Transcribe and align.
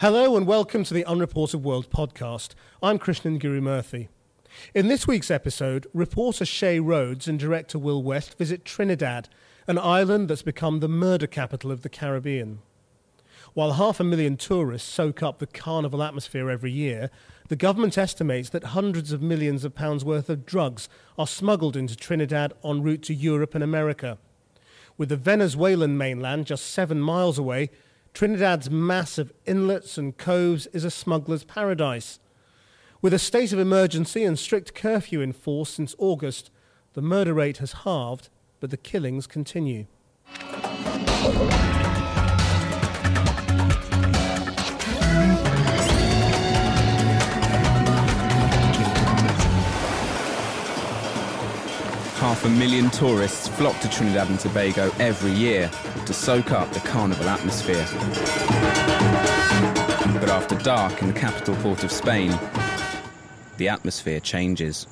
Hello 0.00 0.36
and 0.36 0.46
welcome 0.46 0.84
to 0.84 0.92
the 0.92 1.06
Unreported 1.06 1.64
World 1.64 1.88
podcast. 1.88 2.50
I'm 2.82 2.98
Krishnan 2.98 3.40
Gurumurthy. 3.40 4.08
In 4.74 4.88
this 4.88 5.06
week's 5.06 5.30
episode, 5.30 5.86
reporter 5.94 6.44
Shay 6.44 6.78
Rhodes 6.78 7.26
and 7.26 7.38
director 7.38 7.78
Will 7.78 8.02
West 8.02 8.36
visit 8.36 8.66
Trinidad, 8.66 9.30
an 9.66 9.78
island 9.78 10.28
that's 10.28 10.42
become 10.42 10.80
the 10.80 10.86
murder 10.88 11.26
capital 11.26 11.72
of 11.72 11.80
the 11.80 11.88
Caribbean. 11.88 12.58
While 13.54 13.72
half 13.72 13.98
a 13.98 14.04
million 14.04 14.36
tourists 14.36 14.92
soak 14.92 15.22
up 15.22 15.38
the 15.38 15.46
carnival 15.46 16.02
atmosphere 16.02 16.50
every 16.50 16.72
year, 16.72 17.08
the 17.48 17.56
government 17.56 17.96
estimates 17.96 18.50
that 18.50 18.64
hundreds 18.64 19.12
of 19.12 19.22
millions 19.22 19.64
of 19.64 19.74
pounds 19.74 20.04
worth 20.04 20.28
of 20.28 20.44
drugs 20.44 20.90
are 21.16 21.26
smuggled 21.26 21.74
into 21.74 21.96
Trinidad 21.96 22.52
en 22.62 22.82
route 22.82 23.02
to 23.04 23.14
Europe 23.14 23.54
and 23.54 23.64
America. 23.64 24.18
With 24.98 25.08
the 25.08 25.16
Venezuelan 25.16 25.96
mainland 25.96 26.44
just 26.44 26.66
seven 26.66 27.00
miles 27.00 27.38
away, 27.38 27.70
Trinidad's 28.16 28.70
mass 28.70 29.18
of 29.18 29.30
inlets 29.44 29.98
and 29.98 30.16
coves 30.16 30.66
is 30.68 30.84
a 30.84 30.90
smuggler's 30.90 31.44
paradise. 31.44 32.18
With 33.02 33.12
a 33.12 33.18
state 33.18 33.52
of 33.52 33.58
emergency 33.58 34.24
and 34.24 34.38
strict 34.38 34.74
curfew 34.74 35.20
in 35.20 35.34
force 35.34 35.68
since 35.68 35.94
August, 35.98 36.50
the 36.94 37.02
murder 37.02 37.34
rate 37.34 37.58
has 37.58 37.84
halved, 37.84 38.30
but 38.58 38.70
the 38.70 38.78
killings 38.78 39.26
continue. 39.26 39.84
A 52.46 52.48
million 52.50 52.88
tourists 52.90 53.48
flock 53.48 53.76
to 53.80 53.88
Trinidad 53.88 54.30
and 54.30 54.38
Tobago 54.38 54.92
every 55.00 55.32
year 55.32 55.68
to 56.06 56.12
soak 56.12 56.52
up 56.52 56.70
the 56.70 56.78
carnival 56.80 57.28
atmosphere. 57.28 57.84
But 60.20 60.28
after 60.28 60.54
dark 60.58 61.02
in 61.02 61.08
the 61.08 61.12
capital 61.12 61.56
port 61.56 61.82
of 61.82 61.90
Spain, 61.90 62.30
the 63.56 63.68
atmosphere 63.68 64.20
changes. 64.20 64.86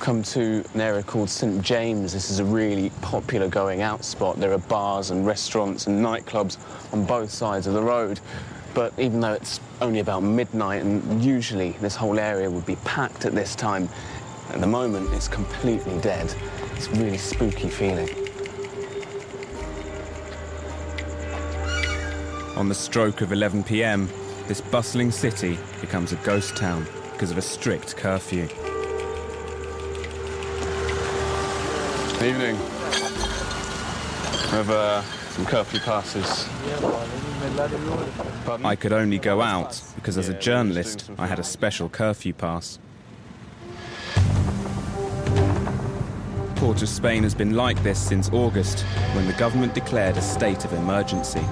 come 0.00 0.20
to 0.20 0.64
an 0.74 0.80
area 0.80 1.04
called 1.04 1.30
St 1.30 1.62
James. 1.62 2.12
This 2.12 2.28
is 2.28 2.40
a 2.40 2.44
really 2.44 2.90
popular 3.02 3.46
going 3.46 3.82
out 3.82 4.04
spot. 4.04 4.36
There 4.36 4.52
are 4.52 4.58
bars 4.58 5.12
and 5.12 5.24
restaurants 5.24 5.86
and 5.86 6.04
nightclubs 6.04 6.58
on 6.92 7.04
both 7.04 7.30
sides 7.30 7.68
of 7.68 7.74
the 7.74 7.82
road. 7.82 8.18
But 8.74 8.94
even 8.98 9.20
though 9.20 9.34
it's 9.34 9.60
only 9.80 10.00
about 10.00 10.22
midnight 10.22 10.82
and 10.82 11.22
usually 11.22 11.72
this 11.72 11.94
whole 11.94 12.18
area 12.18 12.50
would 12.50 12.64
be 12.64 12.76
packed 12.76 13.24
at 13.24 13.34
this 13.34 13.54
time, 13.54 13.88
at 14.48 14.60
the 14.60 14.66
moment 14.66 15.12
it's 15.12 15.28
completely 15.28 15.98
dead. 16.00 16.34
It's 16.76 16.88
a 16.88 16.92
really 16.92 17.18
spooky 17.18 17.68
feeling. 17.68 18.08
On 22.56 22.68
the 22.68 22.74
stroke 22.74 23.20
of 23.20 23.32
11 23.32 23.64
pm, 23.64 24.08
this 24.46 24.60
bustling 24.60 25.10
city 25.10 25.58
becomes 25.80 26.12
a 26.12 26.16
ghost 26.16 26.56
town 26.56 26.86
because 27.12 27.30
of 27.30 27.38
a 27.38 27.42
strict 27.42 27.96
curfew. 27.96 28.44
Evening. 32.22 32.56
We 34.44 34.58
have 34.58 34.70
uh, 34.70 35.02
some 35.32 35.46
curfew 35.46 35.80
passes. 35.80 36.46
I 38.62 38.76
could 38.76 38.92
only 38.92 39.18
go 39.18 39.40
out 39.40 39.80
because 39.94 40.18
as 40.18 40.28
a 40.28 40.38
journalist 40.38 41.10
I 41.18 41.26
had 41.26 41.38
a 41.38 41.42
special 41.42 41.88
curfew 41.88 42.34
pass. 42.34 42.78
Port 46.56 46.82
of 46.82 46.88
Spain 46.88 47.22
has 47.22 47.34
been 47.34 47.54
like 47.54 47.82
this 47.82 47.98
since 47.98 48.30
August 48.30 48.80
when 49.14 49.26
the 49.26 49.32
government 49.32 49.72
declared 49.72 50.18
a 50.18 50.22
state 50.22 50.66
of 50.66 50.74
emergency. 50.74 51.44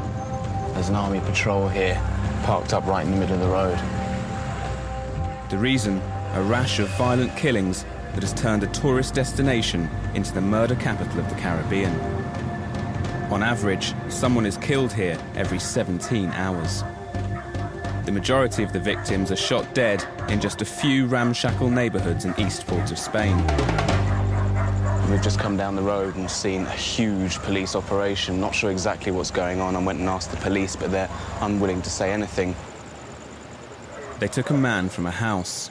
There's 0.75 0.91
an 0.91 0.95
army 0.95 1.20
patrol 1.20 1.67
here, 1.67 1.95
parked 2.45 2.75
up 2.75 2.86
right 2.86 3.05
in 3.06 3.12
the 3.12 3.19
middle 3.19 3.36
of 3.36 3.41
the 3.41 3.48
road. 3.48 3.78
The 5.48 5.58
reason? 5.58 6.03
A 6.34 6.42
rash 6.42 6.81
of 6.81 6.89
violent 6.91 7.35
killings 7.35 7.85
that 8.12 8.23
has 8.23 8.35
turned 8.35 8.62
a 8.62 8.68
tourist 8.68 9.14
destination 9.14 9.89
into 10.14 10.33
the 10.35 10.41
murder 10.41 10.77
capital 10.77 11.18
of 11.18 11.29
the 11.30 11.35
Caribbean. 11.36 12.20
On 13.30 13.45
average, 13.45 13.95
someone 14.08 14.45
is 14.45 14.57
killed 14.57 14.92
here 14.92 15.17
every 15.36 15.61
17 15.61 16.30
hours. 16.30 16.83
The 18.05 18.11
majority 18.11 18.64
of 18.64 18.73
the 18.73 18.80
victims 18.80 19.30
are 19.30 19.36
shot 19.36 19.73
dead 19.73 20.05
in 20.29 20.41
just 20.41 20.63
a 20.63 20.64
few 20.64 21.07
ramshackle 21.07 21.70
neighbourhoods 21.70 22.24
in 22.24 22.35
East 22.41 22.67
Port 22.67 22.91
of 22.91 22.98
Spain. 22.98 23.36
We've 25.08 25.23
just 25.23 25.39
come 25.39 25.57
down 25.57 25.77
the 25.77 25.83
road 25.83 26.17
and 26.17 26.29
seen 26.29 26.63
a 26.63 26.73
huge 26.73 27.39
police 27.39 27.77
operation. 27.77 28.41
Not 28.41 28.52
sure 28.52 28.73
exactly 28.73 29.13
what's 29.13 29.30
going 29.30 29.61
on. 29.61 29.77
I 29.77 29.83
went 29.85 30.01
and 30.01 30.08
asked 30.08 30.33
the 30.33 30.36
police, 30.39 30.74
but 30.74 30.91
they're 30.91 31.11
unwilling 31.41 31.83
to 31.83 31.91
say 31.91 32.12
anything. 32.12 32.57
They 34.18 34.27
took 34.29 34.51
a 34.51 34.55
man 34.55 34.89
from 34.89 35.07
a 35.07 35.12
house. 35.12 35.70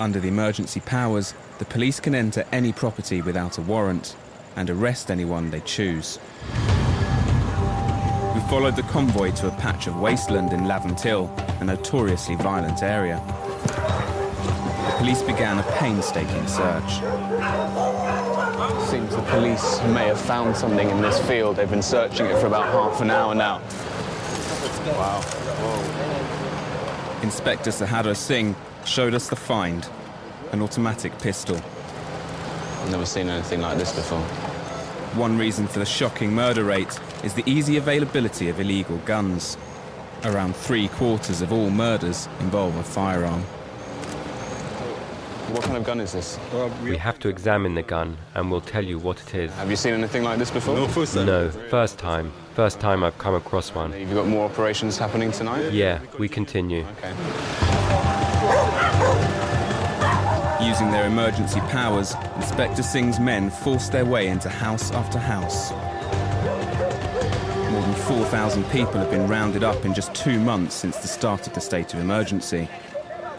Under 0.00 0.18
the 0.18 0.28
emergency 0.28 0.80
powers, 0.80 1.34
the 1.60 1.64
police 1.66 2.00
can 2.00 2.16
enter 2.16 2.44
any 2.50 2.72
property 2.72 3.22
without 3.22 3.58
a 3.58 3.62
warrant 3.62 4.16
and 4.56 4.68
arrest 4.68 5.08
anyone 5.08 5.50
they 5.50 5.60
choose. 5.60 6.18
We 8.50 8.56
followed 8.56 8.74
the 8.74 8.82
convoy 8.82 9.30
to 9.34 9.46
a 9.46 9.52
patch 9.52 9.86
of 9.86 10.00
wasteland 10.00 10.52
in 10.52 10.62
Laventille, 10.62 11.30
a 11.60 11.64
notoriously 11.64 12.34
violent 12.34 12.82
area. 12.82 13.22
The 13.64 14.94
police 14.98 15.22
began 15.22 15.60
a 15.60 15.62
painstaking 15.78 16.48
search. 16.48 16.94
Seems 18.90 19.14
the 19.14 19.24
police 19.28 19.80
may 19.94 20.08
have 20.08 20.20
found 20.20 20.56
something 20.56 20.90
in 20.90 21.00
this 21.00 21.24
field. 21.28 21.54
They've 21.54 21.70
been 21.70 21.80
searching 21.80 22.26
it 22.26 22.40
for 22.40 22.48
about 22.48 22.64
half 22.64 23.00
an 23.00 23.10
hour 23.12 23.36
now. 23.36 23.58
Wow. 24.98 25.20
Inspector 27.22 27.70
Sahadra 27.70 28.16
Singh 28.16 28.56
showed 28.84 29.14
us 29.14 29.28
the 29.28 29.36
find 29.36 29.88
an 30.50 30.60
automatic 30.60 31.16
pistol. 31.20 31.54
I've 31.54 32.90
never 32.90 33.06
seen 33.06 33.28
anything 33.28 33.60
like 33.60 33.78
this 33.78 33.92
before. 33.92 34.22
One 35.16 35.38
reason 35.38 35.68
for 35.68 35.78
the 35.78 35.86
shocking 35.86 36.34
murder 36.34 36.64
rate 36.64 36.98
is 37.24 37.34
the 37.34 37.42
easy 37.46 37.76
availability 37.76 38.48
of 38.48 38.60
illegal 38.60 38.96
guns. 38.98 39.56
Around 40.24 40.56
three 40.56 40.88
quarters 40.88 41.42
of 41.42 41.52
all 41.52 41.70
murders 41.70 42.28
involve 42.40 42.76
a 42.76 42.82
firearm. 42.82 43.42
What 45.52 45.64
kind 45.64 45.76
of 45.76 45.84
gun 45.84 45.98
is 46.00 46.12
this? 46.12 46.38
We 46.84 46.96
have 46.96 47.18
to 47.20 47.28
examine 47.28 47.74
the 47.74 47.82
gun 47.82 48.16
and 48.34 48.50
we'll 48.50 48.60
tell 48.60 48.84
you 48.84 48.98
what 48.98 49.20
it 49.20 49.34
is. 49.34 49.52
Have 49.54 49.68
you 49.68 49.76
seen 49.76 49.94
anything 49.94 50.22
like 50.22 50.38
this 50.38 50.50
before? 50.50 50.76
No, 50.76 51.50
first 51.70 51.98
time. 51.98 52.32
First 52.54 52.78
time 52.78 53.02
I've 53.02 53.18
come 53.18 53.34
across 53.34 53.74
one. 53.74 53.90
Have 53.92 54.08
you 54.08 54.14
got 54.14 54.26
more 54.26 54.44
operations 54.44 54.96
happening 54.96 55.32
tonight? 55.32 55.72
Yeah, 55.72 56.00
we 56.18 56.28
continue. 56.28 56.86
Okay. 56.98 57.12
Using 60.64 60.90
their 60.90 61.06
emergency 61.06 61.60
powers, 61.60 62.14
Inspector 62.36 62.82
Singh's 62.82 63.18
men 63.18 63.50
forced 63.50 63.92
their 63.92 64.04
way 64.04 64.28
into 64.28 64.48
house 64.48 64.92
after 64.92 65.18
house. 65.18 65.72
More 67.80 67.88
than 67.88 68.02
4,000 68.02 68.64
people 68.64 69.00
have 69.00 69.10
been 69.10 69.26
rounded 69.26 69.64
up 69.64 69.86
in 69.86 69.94
just 69.94 70.14
two 70.14 70.38
months 70.38 70.74
since 70.74 70.98
the 70.98 71.08
start 71.08 71.46
of 71.46 71.54
the 71.54 71.62
state 71.62 71.94
of 71.94 72.00
emergency. 72.00 72.68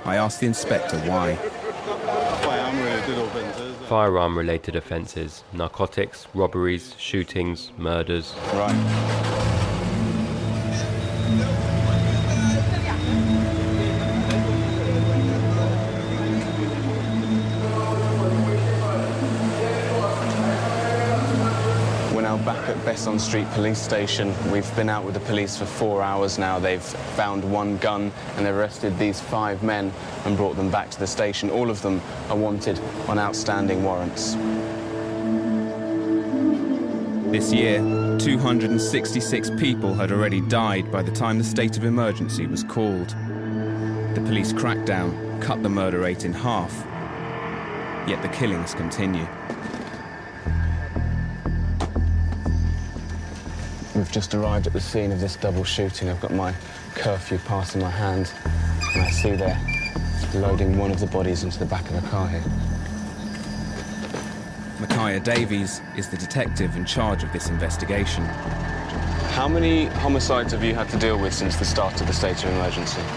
I 0.03 0.15
asked 0.15 0.39
the 0.39 0.47
inspector 0.47 0.97
why. 1.01 1.35
Firearm 3.87 4.35
related 4.35 4.75
offences 4.75 5.43
narcotics, 5.53 6.25
robberies, 6.33 6.95
shootings, 6.97 7.71
murders. 7.77 8.33
Right. 8.53 9.30
Besson 23.01 23.19
Street 23.19 23.49
Police 23.53 23.81
Station. 23.81 24.31
We've 24.51 24.75
been 24.75 24.87
out 24.87 25.03
with 25.03 25.15
the 25.15 25.21
police 25.21 25.57
for 25.57 25.65
four 25.65 26.03
hours 26.03 26.37
now. 26.37 26.59
They've 26.59 26.83
found 26.83 27.43
one 27.43 27.77
gun 27.77 28.11
and 28.35 28.45
they've 28.45 28.53
arrested 28.53 28.95
these 28.99 29.19
five 29.19 29.63
men 29.63 29.91
and 30.23 30.37
brought 30.37 30.55
them 30.55 30.69
back 30.69 30.91
to 30.91 30.99
the 30.99 31.07
station. 31.07 31.49
All 31.49 31.71
of 31.71 31.81
them 31.81 31.99
are 32.29 32.37
wanted 32.37 32.79
on 33.07 33.17
outstanding 33.17 33.83
warrants. 33.83 34.35
This 37.31 37.51
year, 37.51 37.79
266 38.19 39.49
people 39.57 39.95
had 39.95 40.11
already 40.11 40.41
died 40.41 40.91
by 40.91 41.01
the 41.01 41.11
time 41.11 41.39
the 41.39 41.43
state 41.43 41.77
of 41.77 41.85
emergency 41.85 42.45
was 42.45 42.63
called. 42.63 43.15
The 44.13 44.21
police 44.27 44.53
crackdown 44.53 45.41
cut 45.41 45.63
the 45.63 45.69
murder 45.69 46.01
rate 46.01 46.23
in 46.23 46.33
half. 46.33 46.71
Yet 48.07 48.21
the 48.21 48.29
killings 48.29 48.75
continue. 48.75 49.25
We've 53.95 54.11
just 54.11 54.33
arrived 54.33 54.67
at 54.67 54.73
the 54.73 54.79
scene 54.79 55.11
of 55.11 55.19
this 55.19 55.35
double 55.35 55.65
shooting. 55.65 56.09
I've 56.09 56.21
got 56.21 56.31
my 56.31 56.53
curfew 56.95 57.39
pass 57.39 57.75
in 57.75 57.81
my 57.81 57.89
hand, 57.89 58.31
and 58.93 59.03
I 59.03 59.09
see 59.09 59.35
they're 59.35 59.59
loading 60.33 60.77
one 60.77 60.91
of 60.91 61.01
the 61.01 61.07
bodies 61.07 61.43
into 61.43 61.59
the 61.59 61.65
back 61.65 61.89
of 61.89 62.01
a 62.01 62.07
car 62.07 62.29
here. 62.29 62.43
Micaiah 64.79 65.19
Davies 65.19 65.81
is 65.97 66.07
the 66.07 66.15
detective 66.15 66.77
in 66.77 66.85
charge 66.85 67.21
of 67.23 67.33
this 67.33 67.49
investigation. 67.49 68.23
How 69.33 69.49
many 69.49 69.87
homicides 69.87 70.53
have 70.53 70.63
you 70.63 70.73
had 70.73 70.87
to 70.89 70.97
deal 70.97 71.19
with 71.19 71.33
since 71.33 71.57
the 71.57 71.65
start 71.65 71.99
of 71.99 72.07
the 72.07 72.13
state 72.13 72.41
of 72.45 72.51
emergency? 72.53 73.01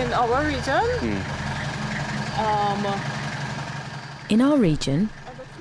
In 0.00 0.12
our 0.14 0.46
region, 0.46 0.84
um, 2.38 3.00
In 4.30 4.40
our 4.40 4.56
region, 4.56 5.10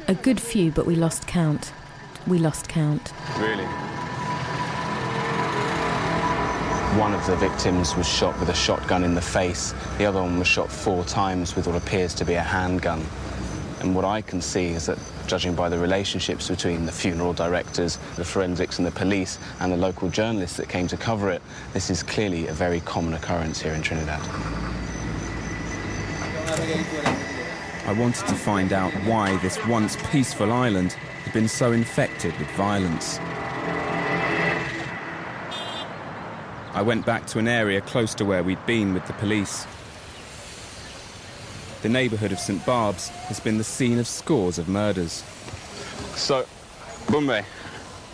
a 0.07 0.15
good 0.15 0.39
few, 0.39 0.71
but 0.71 0.85
we 0.85 0.95
lost 0.95 1.27
count. 1.27 1.73
We 2.29 2.37
lost 2.37 2.69
count. 2.69 3.11
Really? 3.39 3.65
One 6.99 7.11
of 7.15 7.25
the 7.25 7.35
victims 7.37 7.95
was 7.95 8.07
shot 8.07 8.39
with 8.39 8.49
a 8.49 8.53
shotgun 8.53 9.03
in 9.03 9.15
the 9.15 9.21
face. 9.21 9.73
The 9.97 10.05
other 10.05 10.21
one 10.21 10.37
was 10.37 10.47
shot 10.47 10.71
four 10.71 11.03
times 11.05 11.55
with 11.55 11.65
what 11.65 11.75
appears 11.75 12.13
to 12.13 12.25
be 12.25 12.35
a 12.35 12.41
handgun. 12.43 13.03
And 13.79 13.95
what 13.95 14.05
I 14.05 14.21
can 14.21 14.41
see 14.41 14.67
is 14.67 14.85
that, 14.85 14.99
judging 15.25 15.55
by 15.55 15.69
the 15.69 15.79
relationships 15.79 16.49
between 16.49 16.85
the 16.85 16.91
funeral 16.91 17.33
directors, 17.33 17.97
the 18.15 18.25
forensics, 18.25 18.77
and 18.77 18.85
the 18.85 18.91
police, 18.91 19.39
and 19.59 19.71
the 19.71 19.77
local 19.77 20.07
journalists 20.07 20.57
that 20.57 20.69
came 20.69 20.87
to 20.89 20.97
cover 20.97 21.31
it, 21.31 21.41
this 21.73 21.89
is 21.89 22.03
clearly 22.03 22.45
a 22.45 22.53
very 22.53 22.81
common 22.81 23.15
occurrence 23.15 23.59
here 23.59 23.73
in 23.73 23.81
Trinidad. 23.81 24.21
I 27.87 27.93
wanted 27.93 28.27
to 28.27 28.35
find 28.35 28.71
out 28.71 28.93
why 29.05 29.35
this 29.37 29.57
once 29.65 29.97
peaceful 30.11 30.53
island 30.53 30.95
had 31.29 31.33
been 31.35 31.47
so 31.47 31.71
infected 31.71 32.35
with 32.39 32.49
violence. 32.53 33.19
I 36.73 36.81
went 36.81 37.05
back 37.05 37.27
to 37.27 37.37
an 37.37 37.47
area 37.47 37.81
close 37.81 38.15
to 38.15 38.25
where 38.25 38.41
we'd 38.41 38.65
been 38.65 38.95
with 38.95 39.05
the 39.05 39.13
police. 39.13 39.67
The 41.83 41.89
neighbourhood 41.89 42.31
of 42.31 42.39
St 42.39 42.65
Barb's 42.65 43.09
has 43.09 43.39
been 43.39 43.59
the 43.59 43.63
scene 43.63 43.99
of 43.99 44.07
scores 44.07 44.57
of 44.57 44.67
murders. 44.67 45.23
So, 46.15 46.47
Bumbe, 47.05 47.45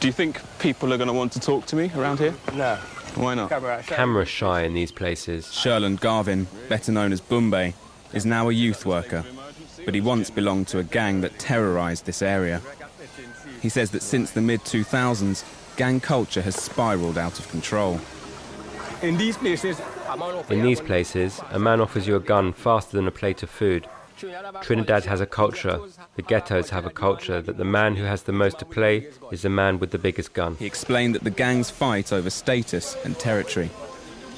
do 0.01 0.07
you 0.07 0.13
think 0.13 0.41
people 0.59 0.94
are 0.94 0.97
going 0.97 1.07
to 1.07 1.13
want 1.13 1.31
to 1.33 1.39
talk 1.39 1.65
to 1.67 1.77
me 1.77 1.89
around 1.95 2.19
here? 2.19 2.33
No. 2.53 2.75
Why 3.15 3.35
not? 3.35 3.50
Camera 3.85 4.25
shy 4.25 4.63
in 4.63 4.73
these 4.73 4.91
places. 4.91 5.53
Sherland 5.53 6.01
Garvin, 6.01 6.47
better 6.67 6.91
known 6.91 7.13
as 7.13 7.21
Bumbe, 7.21 7.75
is 8.12 8.25
now 8.25 8.50
a 8.50 8.53
youth 8.53 8.85
worker, 8.85 9.23
but 9.85 9.95
he 9.95 10.01
once 10.01 10.29
belonged 10.29 10.67
to 10.67 10.79
a 10.79 10.83
gang 10.83 11.21
that 11.21 11.39
terrorised 11.39 12.06
this 12.06 12.21
area. 12.21 12.62
He 13.65 13.69
says 13.69 13.89
that 13.91 14.03
since 14.03 14.29
the 14.29 14.41
mid 14.41 14.59
2000s, 14.62 15.44
gang 15.75 16.00
culture 16.00 16.44
has 16.44 16.56
spiralled 16.56 17.17
out 17.17 17.39
of 17.39 17.50
control. 17.50 18.00
In 19.01 19.17
these 19.17 19.38
places, 19.38 19.81
a 20.07 20.15
man 20.15 20.45
In 20.51 20.62
these 20.62 20.79
places, 20.79 21.41
a 21.50 21.57
man 21.57 21.81
offers 21.81 22.06
you 22.06 22.15
a 22.15 22.19
gun 22.19 22.53
faster 22.53 22.95
than 22.95 23.07
a 23.07 23.12
plate 23.12 23.41
of 23.41 23.50
food. 23.50 23.88
Trinidad 24.62 25.06
has 25.06 25.19
a 25.19 25.25
culture, 25.25 25.79
the 26.15 26.21
ghettos 26.21 26.69
have 26.69 26.85
a 26.85 26.91
culture 26.91 27.41
that 27.41 27.57
the 27.57 27.65
man 27.65 27.95
who 27.95 28.03
has 28.03 28.21
the 28.21 28.31
most 28.31 28.59
to 28.59 28.65
play 28.65 29.07
is 29.31 29.41
the 29.41 29.50
man 29.50 29.79
with 29.79 29.89
the 29.89 29.97
biggest 29.97 30.33
gun. 30.33 30.57
He 30.57 30.67
explained 30.67 31.15
that 31.15 31.23
the 31.23 31.31
gangs 31.31 31.71
fight 31.71 32.13
over 32.13 32.29
status 32.29 32.95
and 33.03 33.17
territory. 33.17 33.71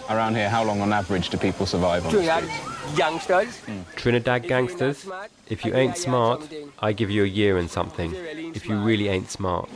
Around 0.10 0.36
here, 0.36 0.50
how 0.50 0.64
long 0.64 0.80
on 0.80 0.94
average 0.94 1.32
do 1.32 1.38
people 1.38 1.66
survive 1.66 2.06
on 2.06 2.14
the 2.14 2.24
streets? 2.24 2.77
Youngsters. 2.96 3.62
Trinidad 3.96 4.44
gangsters, 4.48 5.10
if 5.50 5.66
you 5.66 5.76
ain't 5.76 5.98
smart, 5.98 6.48
I 6.80 6.94
give 6.94 7.10
you 7.10 7.24
a 7.24 7.28
year 7.28 7.58
and 7.58 7.70
something. 7.70 8.14
If 8.16 8.68
you 8.68 8.78
really 8.80 9.08
ain't 9.10 9.30
smart. 9.30 9.70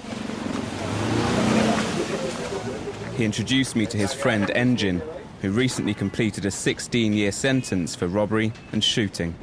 He 3.15 3.25
introduced 3.25 3.75
me 3.75 3.85
to 3.87 3.97
his 3.97 4.13
friend 4.13 4.49
Engine, 4.51 5.01
who 5.41 5.51
recently 5.51 5.93
completed 5.93 6.45
a 6.45 6.51
16 6.51 7.13
year 7.13 7.31
sentence 7.31 7.95
for 7.95 8.07
robbery 8.07 8.53
and 8.71 8.83
shooting. 8.83 9.35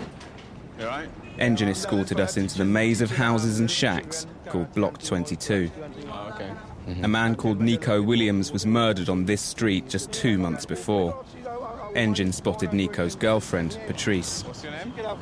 You 0.78 0.84
all 0.84 0.90
right? 0.90 1.08
Engine 1.38 1.68
escorted 1.68 2.18
us 2.18 2.36
into 2.36 2.58
the 2.58 2.64
maze 2.64 3.00
of 3.00 3.10
houses 3.10 3.60
and 3.60 3.70
shacks 3.70 4.26
called 4.46 4.72
Block 4.74 5.00
22. 5.00 5.70
Oh. 6.10 6.38
A 7.02 7.08
man 7.08 7.36
called 7.36 7.60
Nico 7.60 8.00
Williams 8.02 8.50
was 8.50 8.64
murdered 8.64 9.08
on 9.08 9.26
this 9.26 9.42
street 9.42 9.88
just 9.88 10.10
two 10.10 10.38
months 10.38 10.64
before. 10.64 11.24
Engine 11.94 12.32
spotted 12.32 12.72
Nico's 12.72 13.14
girlfriend, 13.14 13.78
Patrice. 13.86 14.44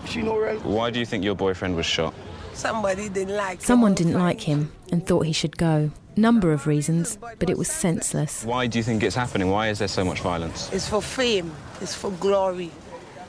She 0.06 0.22
know 0.22 0.36
real. 0.36 0.58
Why 0.60 0.90
do 0.90 0.98
you 0.98 1.06
think 1.06 1.24
your 1.24 1.34
boyfriend 1.34 1.76
was 1.76 1.86
shot? 1.86 2.14
Somebody 2.52 3.08
didn't 3.08 3.36
like 3.36 3.58
him 3.58 3.64
Someone 3.64 3.90
on 3.92 3.96
didn't 3.96 4.14
like 4.14 4.40
him 4.40 4.72
and 4.90 5.06
thought 5.06 5.26
he 5.26 5.32
should 5.32 5.56
go. 5.58 5.90
Number 6.16 6.52
of 6.52 6.66
reasons, 6.66 7.18
but 7.38 7.50
it 7.50 7.58
was 7.58 7.68
senseless. 7.68 8.42
Why 8.44 8.66
do 8.66 8.78
you 8.78 8.82
think 8.82 9.02
it's 9.02 9.14
happening? 9.14 9.50
Why 9.50 9.68
is 9.68 9.78
there 9.78 9.88
so 9.88 10.04
much 10.04 10.20
violence? 10.20 10.72
It's 10.72 10.88
for 10.88 11.02
fame. 11.02 11.52
It's 11.82 11.94
for 11.94 12.10
glory. 12.12 12.70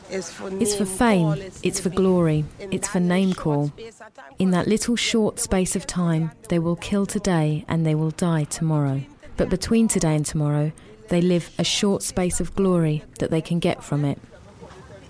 It's 0.10 0.32
for 0.32 0.50
It's 0.62 0.74
for 0.74 0.86
fame, 0.86 1.34
call, 1.34 1.42
it's 1.64 1.82
for 1.82 1.90
glory, 1.90 2.46
it's 2.72 2.88
for 2.88 3.02
name 3.02 3.34
call. 3.34 3.68
space 3.68 4.00
of 4.00 4.14
time. 4.14 4.26
In 4.40 4.52
that 4.52 4.66
little 4.66 4.96
short 4.96 5.38
space 5.38 5.76
of 5.76 5.86
time, 5.86 6.32
they 6.48 6.60
will 6.60 6.78
kill 6.78 7.06
today 7.06 7.66
and 7.68 7.86
they 7.86 7.94
will 7.94 8.12
die 8.12 8.46
tomorrow. 8.46 9.02
But 9.36 9.50
between 9.50 9.90
today 9.90 10.16
and 10.16 10.26
tomorrow, 10.26 10.72
they 11.10 11.22
live 11.22 11.50
a 11.58 11.64
short 11.64 12.04
space 12.04 12.40
of 12.40 12.56
glory 12.56 13.04
that 13.20 13.32
they 13.32 13.42
can 13.42 13.60
get 13.60 13.84
from 13.84 14.06
it. 14.06 14.20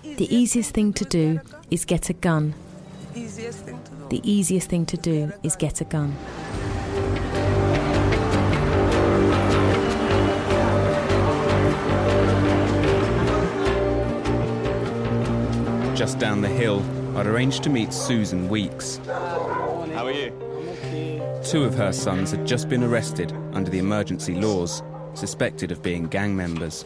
The 0.02 0.34
easiest 0.34 0.72
thing 0.72 0.92
to 0.94 1.04
do 1.04 1.40
is 1.70 1.84
get 1.84 2.10
a 2.10 2.12
gun. 2.12 2.54
Easiest 3.14 3.64
thing 3.64 3.82
to 3.82 3.90
do. 3.90 4.08
The 4.08 4.30
easiest 4.30 4.68
thing 4.68 4.86
to 4.86 4.96
do 4.96 5.32
is 5.42 5.56
get 5.56 5.80
a 5.80 5.84
gun. 5.84 6.16
Just 15.94 16.18
down 16.18 16.40
the 16.42 16.48
hill, 16.48 16.84
I'd 17.16 17.26
arranged 17.26 17.64
to 17.64 17.70
meet 17.70 17.92
Susan 17.92 18.48
Weeks. 18.48 19.00
How 19.06 20.06
are 20.06 20.12
you? 20.12 20.30
Two 21.44 21.64
of 21.64 21.74
her 21.74 21.92
sons 21.92 22.30
had 22.30 22.46
just 22.46 22.68
been 22.68 22.84
arrested 22.84 23.32
under 23.52 23.70
the 23.70 23.78
emergency 23.78 24.34
laws, 24.34 24.82
suspected 25.18 25.70
of 25.72 25.82
being 25.82 26.06
gang 26.06 26.36
members. 26.36 26.84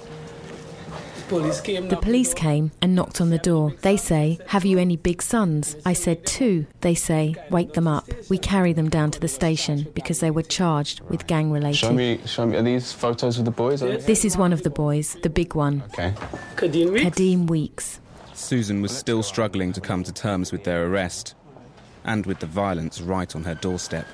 The 1.29 1.99
police 2.03 2.35
came 2.35 2.73
and 2.83 2.95
knocked 2.95 3.19
on 3.23 3.31
the 3.31 3.39
door. 3.39 3.73
They 3.81 3.97
say, 3.97 4.39
Have 4.49 4.67
you 4.67 4.79
any 4.79 4.97
big 4.97 5.23
sons? 5.23 5.77
I 5.87 5.95
said, 5.95 6.27
Two. 6.27 6.67
They 6.83 6.95
say, 6.95 7.35
Wake 7.51 7.73
them 7.73 7.89
up. 7.89 8.07
We 8.29 8.37
carry 8.37 8.75
them 8.75 8.91
down 8.91 9.13
to 9.13 9.21
the 9.21 9.29
station 9.29 9.87
because 9.95 10.21
they 10.21 10.31
were 10.31 10.43
charged 10.43 11.01
with 11.09 11.27
gang 11.27 11.51
relations. 11.51 11.89
Show 11.89 11.95
me, 11.95 12.21
show 12.27 12.45
me. 12.47 12.59
Are 12.59 12.63
these 12.63 12.93
photos 12.93 13.39
of 13.39 13.47
the 13.47 13.51
boys? 13.51 13.81
This 13.81 14.27
is 14.27 14.37
one 14.37 14.53
of 14.53 14.63
the 14.63 14.69
boys, 14.69 15.17
the 15.23 15.31
big 15.31 15.55
one, 15.55 15.83
Okay. 15.95 16.13
Kadeen 16.57 16.93
Weeks. 16.93 17.05
Kadeem 17.07 17.47
Weeks. 17.49 18.01
Susan 18.35 18.83
was 18.83 18.95
still 18.95 19.23
struggling 19.23 19.73
to 19.73 19.81
come 19.81 20.05
to 20.05 20.13
terms 20.13 20.53
with 20.53 20.65
their 20.65 20.87
arrest 20.87 21.35
and 22.05 22.27
with 22.27 22.41
the 22.41 22.47
violence 22.47 23.01
right 23.01 23.35
on 23.35 23.45
her 23.45 23.55
doorstep. 23.55 24.07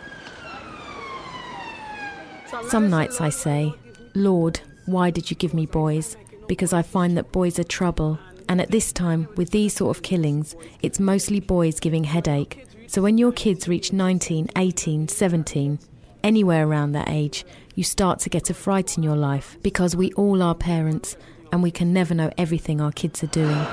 Some 2.68 2.90
nights 2.90 3.20
I 3.20 3.30
say, 3.30 3.74
Lord, 4.18 4.60
why 4.86 5.10
did 5.10 5.30
you 5.30 5.36
give 5.36 5.54
me 5.54 5.64
boys? 5.64 6.16
Because 6.48 6.72
I 6.72 6.82
find 6.82 7.16
that 7.16 7.30
boys 7.30 7.58
are 7.60 7.64
trouble. 7.64 8.18
And 8.48 8.60
at 8.60 8.72
this 8.72 8.92
time, 8.92 9.28
with 9.36 9.50
these 9.50 9.74
sort 9.74 9.96
of 9.96 10.02
killings, 10.02 10.56
it's 10.82 10.98
mostly 10.98 11.38
boys 11.38 11.78
giving 11.78 12.02
headache. 12.02 12.66
So 12.88 13.00
when 13.00 13.16
your 13.16 13.30
kids 13.30 13.68
reach 13.68 13.92
19, 13.92 14.48
18, 14.56 15.06
17, 15.06 15.78
anywhere 16.24 16.66
around 16.66 16.92
that 16.92 17.08
age, 17.08 17.44
you 17.76 17.84
start 17.84 18.18
to 18.20 18.28
get 18.28 18.50
a 18.50 18.54
fright 18.54 18.96
in 18.96 19.04
your 19.04 19.14
life 19.14 19.56
because 19.62 19.94
we 19.94 20.12
all 20.14 20.42
are 20.42 20.54
parents 20.54 21.16
and 21.52 21.62
we 21.62 21.70
can 21.70 21.92
never 21.92 22.12
know 22.12 22.32
everything 22.36 22.80
our 22.80 22.90
kids 22.90 23.22
are 23.22 23.28
doing. 23.28 23.64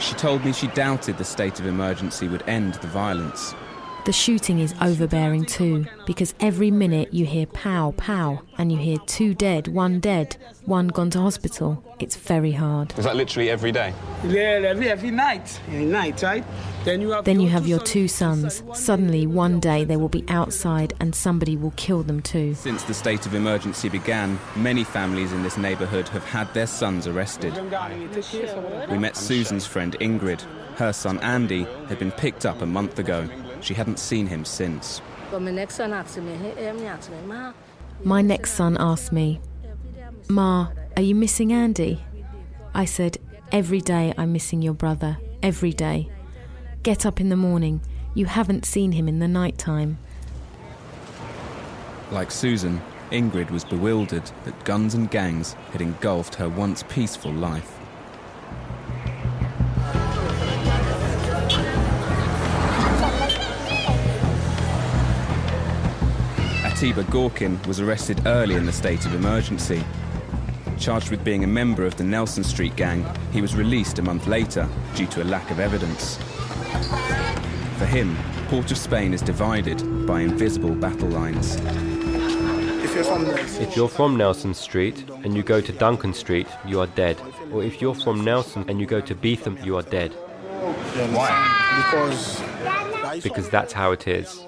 She 0.00 0.14
told 0.14 0.42
me 0.42 0.54
she 0.54 0.68
doubted 0.68 1.18
the 1.18 1.24
state 1.24 1.60
of 1.60 1.66
emergency 1.66 2.28
would 2.28 2.48
end 2.48 2.74
the 2.74 2.86
violence. 2.86 3.54
The 4.04 4.12
shooting 4.12 4.58
is 4.58 4.74
overbearing 4.80 5.44
too, 5.44 5.86
because 6.06 6.34
every 6.40 6.72
minute 6.72 7.14
you 7.14 7.24
hear 7.24 7.46
pow, 7.46 7.94
pow, 7.96 8.42
and 8.58 8.72
you 8.72 8.76
hear 8.78 8.98
two 9.06 9.32
dead, 9.32 9.68
one 9.68 10.00
dead, 10.00 10.36
one 10.64 10.88
gone 10.88 11.10
to 11.10 11.20
hospital. 11.20 11.84
It's 12.00 12.16
very 12.16 12.50
hard. 12.50 12.92
Was 12.94 13.04
that 13.04 13.14
literally 13.14 13.48
every 13.48 13.70
day? 13.70 13.94
Yeah, 14.24 14.60
every, 14.66 14.88
every 14.88 15.12
night. 15.12 15.60
Every 15.68 15.84
night, 15.84 16.20
right? 16.20 16.44
Then 16.84 17.00
you 17.00 17.10
have 17.12 17.24
Then 17.24 17.36
you 17.38 17.42
your 17.42 17.52
have 17.52 17.68
your 17.68 17.78
sons. 17.78 17.90
two 17.92 18.08
sons. 18.08 18.62
Suddenly, 18.74 19.28
one 19.28 19.60
day 19.60 19.84
they 19.84 19.96
will 19.96 20.08
be 20.08 20.24
outside 20.28 20.94
and 20.98 21.14
somebody 21.14 21.56
will 21.56 21.72
kill 21.76 22.02
them 22.02 22.20
too. 22.22 22.54
Since 22.54 22.82
the 22.82 22.94
state 22.94 23.24
of 23.24 23.34
emergency 23.36 23.88
began, 23.88 24.36
many 24.56 24.82
families 24.82 25.32
in 25.32 25.44
this 25.44 25.56
neighbourhood 25.56 26.08
have 26.08 26.24
had 26.24 26.52
their 26.54 26.66
sons 26.66 27.06
arrested. 27.06 27.54
We 28.90 28.98
met 28.98 29.16
Susan's 29.16 29.64
friend 29.64 29.96
Ingrid. 30.00 30.40
Her 30.74 30.92
son 30.92 31.20
Andy 31.20 31.68
had 31.88 32.00
been 32.00 32.10
picked 32.10 32.44
up 32.46 32.62
a 32.62 32.66
month 32.66 32.98
ago. 32.98 33.28
She 33.62 33.74
hadn't 33.74 33.98
seen 33.98 34.26
him 34.26 34.44
since. 34.44 35.00
But 35.30 35.40
my 35.40 35.52
next 35.52 35.76
son 35.76 35.92
asked 35.92 36.18
me, 36.18 36.34
hey, 36.34 36.68
um, 36.68 36.78
asked 36.84 37.10
me, 37.10 37.16
Ma, 37.26 37.52
My 38.04 38.20
next 38.20 38.52
son 38.52 38.76
asked 38.78 39.12
me, 39.12 39.40
Ma, 40.28 40.68
are 40.96 41.02
you 41.02 41.14
missing 41.14 41.52
Andy? 41.52 42.04
I 42.74 42.84
said, 42.84 43.18
Every 43.52 43.80
day 43.80 44.12
I'm 44.18 44.32
missing 44.32 44.62
your 44.62 44.74
brother. 44.74 45.18
Every 45.42 45.72
day. 45.72 46.08
Get 46.82 47.06
up 47.06 47.20
in 47.20 47.28
the 47.28 47.36
morning. 47.36 47.80
You 48.14 48.26
haven't 48.26 48.64
seen 48.64 48.92
him 48.92 49.08
in 49.08 49.20
the 49.20 49.28
night 49.28 49.58
time. 49.58 49.98
Like 52.10 52.30
Susan, 52.30 52.80
Ingrid 53.10 53.50
was 53.50 53.64
bewildered 53.64 54.30
that 54.44 54.64
guns 54.64 54.94
and 54.94 55.10
gangs 55.10 55.52
had 55.70 55.80
engulfed 55.80 56.34
her 56.36 56.48
once 56.48 56.82
peaceful 56.88 57.32
life. 57.32 57.78
Atiba 66.82 67.04
Gorkin 67.04 67.64
was 67.68 67.78
arrested 67.78 68.26
early 68.26 68.56
in 68.56 68.66
the 68.66 68.72
state 68.72 69.06
of 69.06 69.14
emergency. 69.14 69.84
Charged 70.80 71.12
with 71.12 71.22
being 71.22 71.44
a 71.44 71.46
member 71.46 71.86
of 71.86 71.96
the 71.96 72.02
Nelson 72.02 72.42
Street 72.42 72.74
gang, 72.74 73.06
he 73.30 73.40
was 73.40 73.54
released 73.54 74.00
a 74.00 74.02
month 74.02 74.26
later 74.26 74.68
due 74.96 75.06
to 75.06 75.22
a 75.22 75.26
lack 75.26 75.48
of 75.52 75.60
evidence. 75.60 76.16
For 77.78 77.86
him, 77.86 78.16
Port 78.48 78.72
of 78.72 78.76
Spain 78.76 79.14
is 79.14 79.22
divided 79.22 80.08
by 80.08 80.22
invisible 80.22 80.74
battle 80.74 81.08
lines. 81.10 81.54
If 82.82 82.96
you're 82.96 83.04
from 83.04 83.26
If 83.28 83.76
you're 83.76 83.88
from 83.88 84.16
Nelson 84.16 84.52
Street 84.52 85.08
and 85.22 85.36
you 85.36 85.44
go 85.44 85.60
to 85.60 85.72
Duncan 85.72 86.12
Street, 86.12 86.48
you 86.66 86.80
are 86.80 86.88
dead. 86.88 87.16
Or 87.52 87.62
if 87.62 87.80
you're 87.80 87.94
from 87.94 88.24
Nelson 88.24 88.64
and 88.68 88.80
you 88.80 88.86
go 88.86 89.00
to 89.00 89.14
Beetham, 89.14 89.64
you 89.64 89.76
are 89.76 89.82
dead. 89.84 90.14
Why? 91.14 91.30
Because 91.76 93.22
Because 93.22 93.48
that's 93.48 93.72
how 93.72 93.92
it 93.92 94.08
is. 94.08 94.44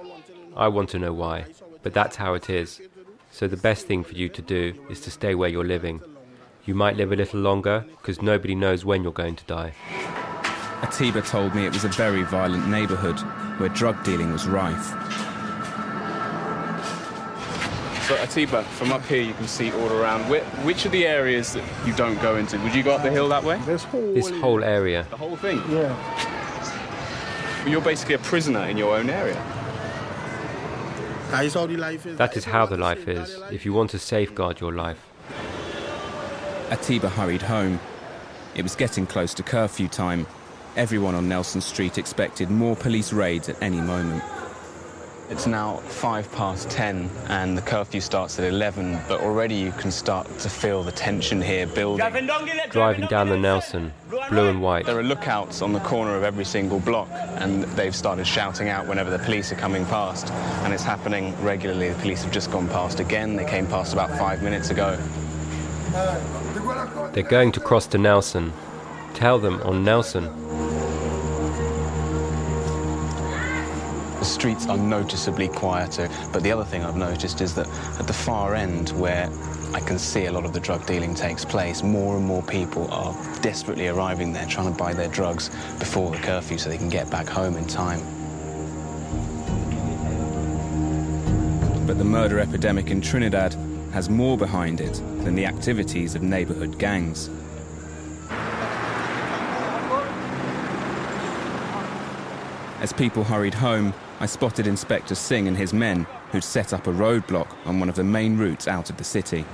I 0.57 0.67
want 0.67 0.89
to 0.91 0.99
know 0.99 1.13
why, 1.13 1.47
but 1.85 1.95
that's 1.95 2.17
how 2.17 2.35
it 2.35 2.51
is. 2.51 2.81
So 3.31 3.47
the 3.47 3.57
best 3.57 3.87
thing 3.87 4.03
for 4.03 4.15
you 4.15 4.29
to 4.31 4.43
do 4.43 4.75
is 4.91 5.01
to 5.03 5.11
stay 5.11 5.35
where 5.37 5.49
you're 5.49 5.65
living. 5.65 6.01
You 6.65 6.75
might 6.75 6.97
live 6.97 7.13
a 7.13 7.17
little 7.17 7.41
longer 7.41 7.85
because 7.99 8.23
nobody 8.23 8.55
knows 8.55 8.85
when 8.85 9.03
you're 9.05 9.13
going 9.13 9.37
to 9.37 9.45
die. 9.45 9.75
Atiba 10.83 11.23
told 11.23 11.55
me 11.55 11.67
it 11.67 11.73
was 11.73 11.85
a 11.85 11.89
very 11.89 12.23
violent 12.25 12.67
neighbourhood 12.69 13.19
where 13.61 13.69
drug 13.69 14.03
dealing 14.03 14.33
was 14.33 14.47
rife. 14.47 14.89
So 18.09 18.17
Atiba, 18.17 18.63
from 18.65 18.93
up 18.93 19.03
here 19.07 19.23
you 19.23 19.33
can 19.35 19.47
see 19.49 19.73
all 19.73 19.91
around. 19.93 20.25
Whi 20.29 20.41
which 20.65 20.85
are 20.85 20.91
the 20.91 21.07
areas 21.07 21.55
that 21.55 21.65
you 21.87 21.95
don't 21.95 22.21
go 22.21 22.37
into? 22.37 22.59
Would 22.61 22.75
you 22.75 22.83
go 22.83 22.93
up 22.93 23.03
the 23.03 23.11
hill 23.11 23.29
that 23.29 23.43
way? 23.45 23.59
this 23.65 23.85
whole 23.85 24.13
This 24.15 24.31
whole 24.31 24.63
area, 24.63 25.07
The 25.11 25.17
whole 25.17 25.37
thing? 25.37 25.63
yeah. 25.71 25.95
You're 27.67 27.81
basically 27.81 28.15
a 28.17 28.19
prisoner 28.19 28.65
in 28.67 28.77
your 28.77 28.95
own 28.97 29.09
area. 29.09 29.43
That 31.35 31.47
is 31.47 31.55
how 31.55 31.67
the 31.67 31.77
life 31.77 32.07
is. 32.07 32.17
that 32.19 32.37
is 32.37 32.45
how 32.45 32.67
the 32.67 32.77
life 32.77 33.09
is 33.09 33.43
if 33.51 33.65
you 33.65 33.73
want 33.73 33.91
to 33.91 33.99
safeguard 33.99 34.61
your 34.61 34.73
life. 34.73 34.99
Atiba 36.71 37.09
hurried 37.09 37.43
home. 37.43 37.81
It 38.55 38.63
was 38.63 38.77
getting 38.77 39.05
close 39.05 39.35
to 39.35 39.43
curfew 39.43 39.89
time. 39.89 40.29
Everyone 40.77 41.17
on 41.17 41.29
Nelson 41.29 41.61
Street 41.61 41.99
expected 41.99 42.51
more 42.51 42.77
police 42.77 43.13
raids 43.13 43.49
at 43.49 43.61
any 43.61 43.81
moment. 43.81 44.23
It's 45.31 45.47
now 45.47 45.79
five 45.79 46.31
past 46.33 46.69
ten 46.69 47.09
and 47.29 47.57
the 47.57 47.63
curfew 47.63 48.01
starts 48.01 48.39
at 48.39 48.45
11, 48.45 49.01
but 49.09 49.21
already 49.23 49.55
you 49.55 49.73
can 49.73 49.91
start 49.91 50.27
to 50.41 50.51
feel 50.51 50.83
the 50.83 50.93
tension 50.93 51.41
here 51.41 51.67
building. 51.67 52.07
Driving 52.71 53.07
down 53.07 53.29
the 53.31 53.39
Nelson, 53.39 53.93
blue 54.29 54.49
and 54.49 54.61
white. 54.61 54.85
There 54.85 54.99
are 54.99 55.03
lookouts 55.03 55.63
on 55.63 55.73
the 55.73 55.81
corner 55.81 56.15
of 56.15 56.25
every 56.25 56.45
single 56.45 56.79
block, 56.79 57.09
and 57.11 57.65
they've 57.75 57.97
started 57.97 58.27
shouting 58.27 58.69
out 58.69 58.87
whenever 58.87 59.11
the 59.11 59.19
police 59.19 59.51
are 59.51 59.57
coming 59.57 59.87
past. 59.87 60.31
And 60.63 60.75
it's 60.75 60.85
happening 60.85 61.35
regularly. 61.43 61.89
The 61.89 61.99
police 62.01 62.23
have 62.23 62.33
just 62.33 62.51
gone 62.53 62.69
past 62.69 63.01
again. 63.01 63.35
They 63.35 63.47
came 63.47 63.67
past 63.67 63.95
about 63.95 64.11
five 64.19 64.43
minutes 64.43 64.69
ago. 64.69 64.97
They're 67.13 67.23
going 67.23 67.53
to 67.53 67.61
cross 67.61 67.87
to 67.89 67.99
Nelson. 67.99 68.53
Tell 69.15 69.39
them 69.39 69.63
on 69.63 69.85
Nelson. 69.85 70.44
The 74.25 74.31
streets 74.31 74.67
are 74.69 74.79
noticeably 74.79 75.49
quieter, 75.49 76.09
but 76.33 76.43
the 76.43 76.51
other 76.51 76.65
thing 76.65 76.83
I've 76.83 76.97
noticed 76.97 77.43
is 77.43 77.55
that 77.57 77.69
at 78.01 78.07
the 78.07 78.15
far 78.15 78.55
end, 78.55 78.89
where 78.99 79.31
I 79.75 79.81
can 79.81 79.99
see 79.99 80.25
a 80.25 80.33
lot 80.33 80.47
of 80.47 80.55
the 80.55 80.61
drug 80.61 80.87
dealing 80.87 81.15
takes 81.15 81.45
place, 81.45 81.83
more 81.83 82.17
and 82.17 82.25
more 82.25 82.43
people 82.43 82.91
are 82.91 83.13
desperately 83.43 83.87
arriving 83.89 84.33
there 84.33 84.47
trying 84.47 84.73
to 84.73 84.79
buy 84.79 84.95
their 84.95 85.09
drugs 85.09 85.51
before 85.79 86.11
the 86.11 86.17
curfew 86.17 86.57
so 86.57 86.71
they 86.71 86.79
can 86.79 86.89
get 86.89 87.11
back 87.11 87.29
home 87.29 87.59
in 87.59 87.67
time. 87.67 88.01
But 91.87 91.99
the 91.99 92.05
murder 92.05 92.41
epidemic 92.41 92.91
in 92.91 93.03
Trinidad 93.03 93.53
has 93.93 94.09
more 94.09 94.39
behind 94.39 94.81
it 94.81 94.95
than 95.23 95.35
the 95.35 95.45
activities 95.45 96.15
of 96.15 96.23
neighbourhood 96.23 96.79
gangs. 96.79 97.29
As 102.81 102.93
people 102.93 103.25
hurried 103.25 103.55
home, 103.55 103.95
I 104.25 104.27
spotted 104.27 104.67
Inspector 104.67 105.15
Singh 105.15 105.49
and 105.49 105.55
his 105.55 105.75
men 105.75 106.07
who'd 106.33 106.43
set 106.43 106.73
up 106.73 106.87
a 106.87 106.91
roadblock 106.91 107.55
on 107.67 107.79
one 107.79 107.91
of 107.91 107.95
the 107.95 108.05
main 108.05 108.39
routes 108.39 108.67
out 108.67 108.89
of 108.89 108.97
the 108.97 109.05
city. 109.05 109.45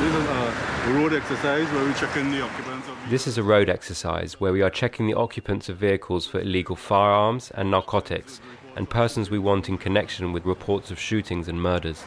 This 0.00 0.10
is 0.10 0.18
a 0.18 0.92
road 0.92 1.12
exercise 1.12 1.68
where 1.68 1.84
we 1.84 1.94
check 1.94 2.16
in 2.16 2.32
the 2.32 2.42
occupants 2.42 2.88
of 2.88 2.96
This 3.08 3.28
is 3.28 3.38
a 3.38 3.42
road 3.44 3.68
exercise 3.68 4.40
where 4.40 4.52
we 4.52 4.62
are 4.62 4.68
checking 4.68 5.06
the 5.06 5.14
occupants 5.14 5.68
of 5.68 5.76
vehicles 5.76 6.26
for 6.26 6.40
illegal 6.40 6.74
firearms 6.74 7.52
and 7.54 7.70
narcotics 7.70 8.40
and 8.74 8.90
persons 8.90 9.30
we 9.30 9.38
want 9.38 9.68
in 9.68 9.78
connection 9.78 10.32
with 10.32 10.44
reports 10.44 10.90
of 10.90 10.98
shootings 10.98 11.46
and 11.46 11.62
murders. 11.62 12.02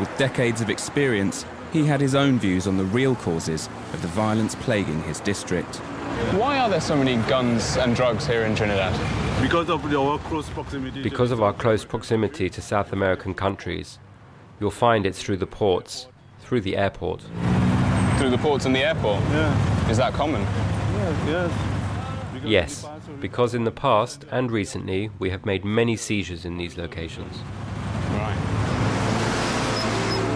With 0.00 0.08
decades 0.16 0.62
of 0.62 0.70
experience, 0.70 1.44
he 1.70 1.84
had 1.84 2.00
his 2.00 2.14
own 2.14 2.38
views 2.38 2.66
on 2.66 2.78
the 2.78 2.84
real 2.84 3.14
causes 3.14 3.68
of 3.92 4.00
the 4.00 4.08
violence 4.08 4.54
plaguing 4.54 5.02
his 5.02 5.20
district. 5.20 5.76
Why 6.32 6.60
are 6.60 6.70
there 6.70 6.80
so 6.80 6.96
many 6.96 7.16
guns 7.28 7.76
and 7.76 7.94
drugs 7.94 8.26
here 8.26 8.44
in 8.44 8.56
Trinidad? 8.56 9.23
Because 9.44 9.68
of 9.68 9.88
the, 9.90 10.00
our 10.00 10.18
close 10.20 10.48
proximity. 10.50 11.02
to 11.02 11.08
Because 11.10 11.30
of 11.30 11.42
our 11.42 11.52
close 11.52 11.84
proximity 11.84 12.48
to 12.48 12.62
South 12.62 12.92
American 12.92 13.34
countries, 13.34 13.98
you'll 14.58 14.70
find 14.70 15.04
it's 15.04 15.22
through 15.22 15.36
the 15.36 15.46
ports, 15.46 16.06
through 16.40 16.62
the 16.62 16.76
airport. 16.76 17.20
Through 18.18 18.30
the 18.30 18.38
ports 18.38 18.64
and 18.64 18.74
the 18.74 18.80
airport. 18.84 19.20
Yeah, 19.30 19.90
Is 19.90 19.98
that 19.98 20.14
common? 20.14 20.40
yes, 20.40 21.16
yes. 21.26 21.52
Because 22.32 22.50
Yes, 22.50 22.80
the 22.82 22.86
parts 22.88 23.08
of- 23.08 23.20
because 23.20 23.54
in 23.54 23.64
the 23.64 23.70
past 23.70 24.24
and 24.30 24.50
recently 24.50 25.10
we 25.18 25.30
have 25.30 25.44
made 25.44 25.64
many 25.64 25.96
seizures 25.96 26.44
in 26.46 26.56
these 26.56 26.76
locations. 26.78 27.36
Right. 28.12 28.38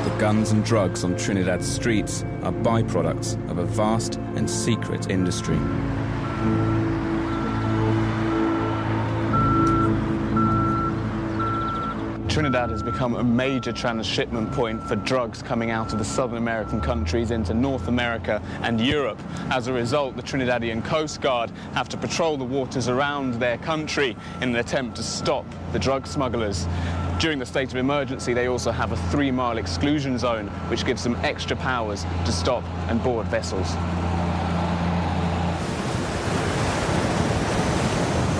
The 0.04 0.20
guns 0.20 0.50
and 0.52 0.64
drugs 0.64 1.02
on 1.04 1.16
Trinidad's 1.16 1.66
streets 1.70 2.24
are 2.42 2.52
byproducts 2.52 3.36
of 3.50 3.56
a 3.58 3.64
vast 3.64 4.16
and 4.36 4.48
secret 4.50 5.10
industry. 5.10 5.58
Trinidad 12.28 12.68
has 12.68 12.82
become 12.82 13.16
a 13.16 13.24
major 13.24 13.72
transshipment 13.72 14.52
point 14.52 14.82
for 14.86 14.96
drugs 14.96 15.42
coming 15.42 15.70
out 15.70 15.94
of 15.94 15.98
the 15.98 16.04
southern 16.04 16.36
American 16.36 16.78
countries 16.78 17.30
into 17.30 17.54
North 17.54 17.88
America 17.88 18.42
and 18.62 18.78
Europe. 18.78 19.18
As 19.50 19.66
a 19.66 19.72
result, 19.72 20.14
the 20.14 20.22
Trinidadian 20.22 20.84
Coast 20.84 21.22
Guard 21.22 21.50
have 21.72 21.88
to 21.88 21.96
patrol 21.96 22.36
the 22.36 22.44
waters 22.44 22.86
around 22.86 23.34
their 23.34 23.56
country 23.56 24.14
in 24.42 24.50
an 24.50 24.56
attempt 24.56 24.96
to 24.96 25.02
stop 25.02 25.46
the 25.72 25.78
drug 25.78 26.06
smugglers. 26.06 26.68
During 27.18 27.38
the 27.38 27.46
state 27.46 27.70
of 27.70 27.76
emergency, 27.76 28.34
they 28.34 28.46
also 28.46 28.72
have 28.72 28.92
a 28.92 28.96
three 29.10 29.30
mile 29.30 29.56
exclusion 29.56 30.18
zone, 30.18 30.48
which 30.68 30.84
gives 30.84 31.02
them 31.02 31.16
extra 31.22 31.56
powers 31.56 32.04
to 32.26 32.30
stop 32.30 32.62
and 32.88 33.02
board 33.02 33.26
vessels. 33.28 33.74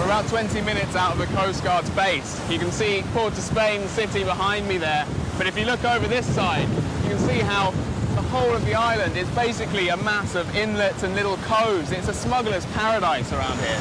About 0.09 0.27
20 0.29 0.62
minutes 0.62 0.97
out 0.97 1.12
of 1.12 1.19
the 1.19 1.27
Coast 1.37 1.62
Guard's 1.62 1.91
base. 1.91 2.41
You 2.50 2.59
can 2.59 2.73
see 2.73 3.05
Port 3.12 3.35
of 3.35 3.41
Spain 3.41 3.87
City 3.88 4.25
behind 4.25 4.67
me 4.67 4.79
there. 4.79 5.07
But 5.37 5.47
if 5.47 5.59
you 5.59 5.67
look 5.67 5.85
over 5.85 6.09
this 6.09 6.25
side, 6.35 6.67
you 7.03 7.11
can 7.11 7.19
see 7.19 7.41
how 7.41 7.73
the 8.15 8.23
whole 8.23 8.55
of 8.55 8.65
the 8.65 8.73
island 8.73 9.19
is 9.19 9.29
basically 9.35 9.91
a 9.91 9.99
mass 9.99 10.35
of 10.35 10.49
inlets 10.57 11.03
and 11.03 11.15
little 11.15 11.37
coves. 11.45 11.93
It's 11.93 12.09
a 12.09 12.15
smuggler's 12.15 12.65
paradise 12.73 13.31
around 13.35 13.59
here. 13.59 13.81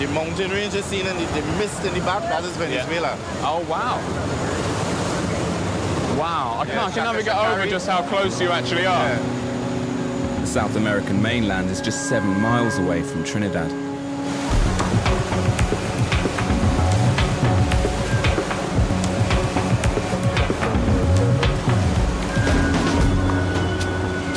The 0.00 0.12
mountain 0.12 0.50
range 0.50 0.74
is 0.74 0.84
seen 0.86 1.06
and 1.06 1.16
the, 1.16 1.42
mist 1.58 1.84
in 1.84 1.94
the 1.94 2.00
back, 2.00 2.22
that 2.22 2.42
is 2.42 2.56
Venezuela. 2.56 3.16
Oh, 3.42 3.64
wow. 3.70 3.98
Wow, 6.18 6.58
I, 6.58 6.66
can't, 6.66 6.78
I 6.78 6.90
can 6.90 7.04
never 7.04 7.22
get 7.22 7.36
over 7.36 7.64
just 7.68 7.86
how 7.86 8.02
close 8.08 8.40
you 8.40 8.48
actually 8.48 8.86
are. 8.86 9.45
The 10.46 10.52
South 10.52 10.76
American 10.76 11.20
mainland 11.20 11.70
is 11.70 11.80
just 11.80 12.08
seven 12.08 12.40
miles 12.40 12.78
away 12.78 13.02
from 13.02 13.24
Trinidad. 13.24 13.68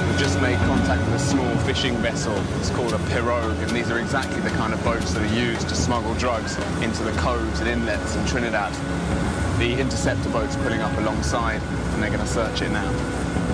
We've 0.03 0.17
just 0.17 0.41
made 0.41 0.57
contact 0.57 1.05
with 1.05 1.13
a 1.13 1.19
small 1.19 1.55
fishing 1.57 1.95
vessel. 1.97 2.35
It's 2.57 2.71
called 2.71 2.93
a 2.93 2.97
pirogue, 2.97 3.61
and 3.61 3.69
these 3.69 3.91
are 3.91 3.99
exactly 3.99 4.41
the 4.41 4.49
kind 4.49 4.73
of 4.73 4.83
boats 4.83 5.13
that 5.13 5.21
are 5.21 5.35
used 5.35 5.69
to 5.69 5.75
smuggle 5.75 6.15
drugs 6.15 6.57
into 6.81 7.03
the 7.03 7.11
coves 7.19 7.59
and 7.59 7.69
inlets 7.69 8.15
in 8.15 8.25
Trinidad. 8.25 8.73
The 9.59 9.79
interceptor 9.79 10.29
boat's 10.31 10.55
pulling 10.55 10.81
up 10.81 10.97
alongside, 10.97 11.61
and 11.61 12.01
they're 12.01 12.09
going 12.09 12.19
to 12.19 12.27
search 12.27 12.63
it 12.63 12.71
now. 12.71 13.48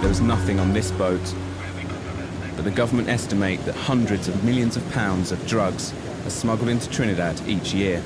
There 0.00 0.08
was 0.08 0.22
nothing 0.22 0.58
on 0.58 0.72
this 0.72 0.90
boat, 0.92 1.20
but 2.56 2.64
the 2.64 2.70
government 2.70 3.10
estimate 3.10 3.62
that 3.66 3.74
hundreds 3.74 4.28
of 4.28 4.42
millions 4.44 4.76
of 4.78 4.90
pounds 4.92 5.30
of 5.30 5.46
drugs 5.46 5.92
are 6.24 6.30
smuggled 6.30 6.70
into 6.70 6.88
Trinidad 6.88 7.38
each 7.46 7.74
year. 7.74 8.02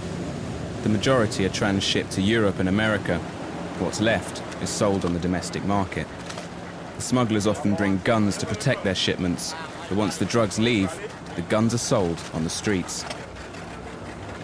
The 0.82 0.88
majority 0.88 1.46
are 1.46 1.50
transshipped 1.50 2.10
to 2.10 2.20
Europe 2.20 2.58
and 2.58 2.68
America. 2.68 3.18
What's 3.78 4.00
left 4.00 4.42
is 4.60 4.70
sold 4.70 5.04
on 5.04 5.12
the 5.12 5.20
domestic 5.20 5.64
market. 5.66 6.08
The 6.96 7.02
smugglers 7.02 7.46
often 7.46 7.76
bring 7.76 7.98
guns 7.98 8.36
to 8.38 8.46
protect 8.46 8.82
their 8.82 8.96
shipments, 8.96 9.54
but 9.88 9.96
once 9.96 10.16
the 10.16 10.24
drugs 10.24 10.58
leave, 10.58 10.92
the 11.36 11.42
guns 11.42 11.74
are 11.74 11.78
sold 11.78 12.20
on 12.32 12.42
the 12.42 12.50
streets. 12.50 13.04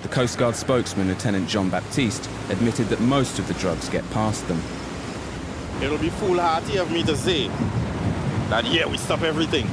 The 0.02 0.08
Coast 0.08 0.38
Guard 0.38 0.54
spokesman, 0.54 1.08
Lieutenant 1.08 1.48
Jean 1.48 1.68
Baptiste, 1.68 2.30
admitted 2.48 2.86
that 2.90 3.00
most 3.00 3.40
of 3.40 3.48
the 3.48 3.54
drugs 3.54 3.88
get 3.88 4.08
past 4.12 4.46
them. 4.46 4.62
It'll 5.82 5.96
be 5.96 6.10
foolhardy 6.10 6.76
of 6.76 6.90
me 6.90 7.02
to 7.04 7.16
say 7.16 7.48
that, 8.48 8.66
yeah, 8.66 8.86
we 8.86 8.98
stop 8.98 9.22
everything, 9.22 9.66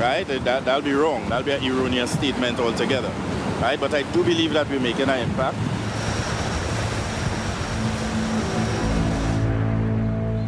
right? 0.00 0.24
That, 0.26 0.64
that'll 0.64 0.80
be 0.80 0.94
wrong. 0.94 1.28
That'll 1.28 1.44
be 1.44 1.52
an 1.52 1.64
erroneous 1.64 2.12
statement 2.12 2.58
altogether, 2.58 3.12
right? 3.60 3.78
But 3.78 3.92
I 3.92 4.02
do 4.12 4.24
believe 4.24 4.54
that 4.54 4.68
we're 4.70 4.80
making 4.80 5.10
an 5.10 5.28
impact. 5.28 5.58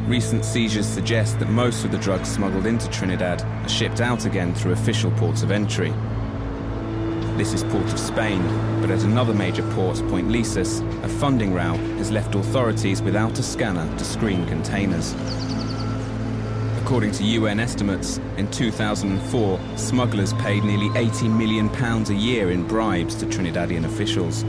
Recent 0.09 0.45
seizures 0.45 0.87
suggest 0.87 1.41
that 1.41 1.49
most 1.51 1.85
of 1.85 1.91
the 1.91 1.99
drugs 1.99 2.31
smuggled 2.31 2.65
into 2.65 2.89
Trinidad 2.89 3.43
are 3.43 3.69
shipped 3.69 4.01
out 4.01 4.25
again 4.25 4.55
through 4.55 4.73
official 4.73 5.11
ports 5.11 5.43
of 5.43 5.51
entry. 5.51 5.93
This 7.37 7.53
is 7.53 7.65
Port 7.65 7.85
of 7.85 7.99
Spain, 7.99 8.43
but 8.81 8.91
at 8.91 9.03
another 9.03 9.35
major 9.35 9.63
port, 9.73 9.99
Point 10.09 10.29
Lisas, 10.29 10.81
a 11.05 11.09
funding 11.09 11.53
row 11.53 11.75
has 11.99 12.11
left 12.11 12.35
authorities 12.35 13.03
without 13.03 13.39
a 13.39 13.43
scanner 13.43 13.87
to 13.99 14.05
screen 14.05 14.47
containers. 14.47 15.15
According 16.81 17.13
to 17.13 17.25
UN 17.25 17.61
estimates, 17.61 18.21
in 18.39 18.51
2004, 18.51 19.61
smugglers 19.77 20.33
paid 20.35 20.65
nearly 20.65 20.89
80 20.99 21.29
million 21.29 21.69
pounds 21.69 22.09
a 22.09 22.15
year 22.15 22.51
in 22.51 22.67
bribes 22.67 23.15
to 23.17 23.27
Trinidadian 23.27 23.85
officials. 23.85 24.43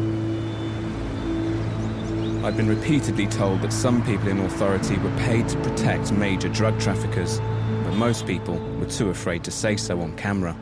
I've 2.46 2.56
been 2.56 2.70
repeatedly 2.70 3.27
told 3.27 3.63
that 3.63 3.74
some 3.74 4.01
people 4.06 4.29
in 4.29 4.39
authority 4.39 4.96
were 5.00 5.15
paid 5.17 5.50
to 5.50 5.58
protect 5.58 6.13
major 6.13 6.48
drug 6.48 6.79
traffickers, 6.79 7.41
but 7.84 7.96
most 7.96 8.25
people 8.25 8.56
were 8.79 8.86
too 8.86 9.10
afraid 9.10 9.44
to 9.44 9.51
say 9.51 9.75
so 9.75 10.00
on 10.00 10.15
camera. 10.15 10.56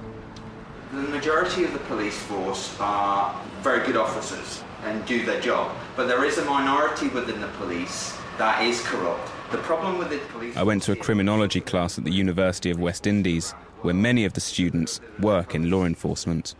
The 1.25 1.31
majority 1.31 1.63
of 1.63 1.73
the 1.73 1.79
police 1.79 2.15
force 2.15 2.79
are 2.79 3.41
very 3.63 3.83
good 3.83 3.97
officers 3.97 4.61
and 4.83 5.03
do 5.07 5.25
their 5.25 5.41
job, 5.41 5.75
but 5.95 6.07
there 6.07 6.23
is 6.23 6.37
a 6.37 6.45
minority 6.45 7.07
within 7.07 7.41
the 7.41 7.47
police 7.57 8.15
that 8.37 8.63
is 8.63 8.79
corrupt. 8.81 9.31
The 9.51 9.57
problem 9.57 9.97
with 9.97 10.11
the 10.11 10.19
police. 10.31 10.55
I 10.55 10.61
went 10.61 10.83
to 10.83 10.91
a 10.91 10.95
criminology 10.95 11.61
class 11.61 11.97
at 11.97 12.03
the 12.03 12.11
University 12.11 12.69
of 12.69 12.79
West 12.79 13.07
Indies, 13.07 13.53
where 13.81 13.95
many 13.95 14.23
of 14.23 14.33
the 14.33 14.39
students 14.39 15.01
work 15.19 15.55
in 15.55 15.71
law 15.71 15.85
enforcement. 15.85 16.53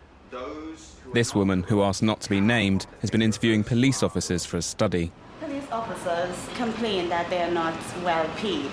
This 1.13 1.35
woman, 1.35 1.61
who 1.61 1.83
asked 1.83 2.01
not 2.01 2.21
to 2.21 2.29
be 2.31 2.41
named, 2.41 2.87
has 3.01 3.11
been 3.11 3.21
interviewing 3.21 3.63
police 3.63 4.01
officers 4.01 4.47
for 4.47 4.57
a 4.57 4.63
study. 4.63 5.11
Police 5.41 5.69
officers 5.71 6.35
complain 6.55 7.07
that 7.09 7.29
they 7.29 7.43
are 7.43 7.51
not 7.51 7.75
well 8.03 8.27
paid. 8.37 8.71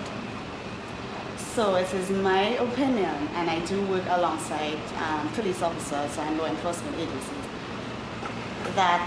So 1.54 1.74
it 1.74 1.92
is 1.92 2.08
my 2.08 2.44
opinion, 2.56 3.28
and 3.34 3.50
I 3.50 3.60
do 3.66 3.78
work 3.86 4.04
alongside 4.08 4.78
um, 4.96 5.28
police 5.34 5.60
officers 5.60 6.16
and 6.16 6.38
law 6.38 6.46
enforcement 6.46 6.96
agencies, 6.96 7.44
that 8.74 9.06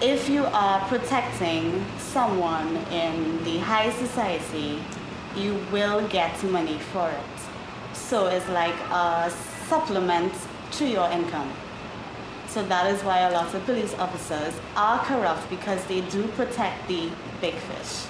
if 0.00 0.28
you 0.28 0.44
are 0.44 0.78
protecting 0.86 1.84
someone 1.98 2.76
in 2.92 3.42
the 3.42 3.58
high 3.58 3.90
society, 3.90 4.80
you 5.36 5.58
will 5.72 6.06
get 6.06 6.40
money 6.44 6.78
for 6.92 7.10
it. 7.10 7.96
So 7.96 8.28
it's 8.28 8.48
like 8.50 8.78
a 8.92 9.32
supplement 9.68 10.32
to 10.78 10.86
your 10.86 11.10
income. 11.10 11.52
So 12.46 12.64
that 12.66 12.94
is 12.94 13.02
why 13.02 13.20
a 13.20 13.32
lot 13.32 13.52
of 13.52 13.64
police 13.64 13.92
officers 13.94 14.54
are 14.76 15.00
corrupt 15.00 15.50
because 15.50 15.84
they 15.86 16.02
do 16.02 16.28
protect 16.28 16.86
the 16.86 17.10
big 17.40 17.54
fish. 17.54 18.06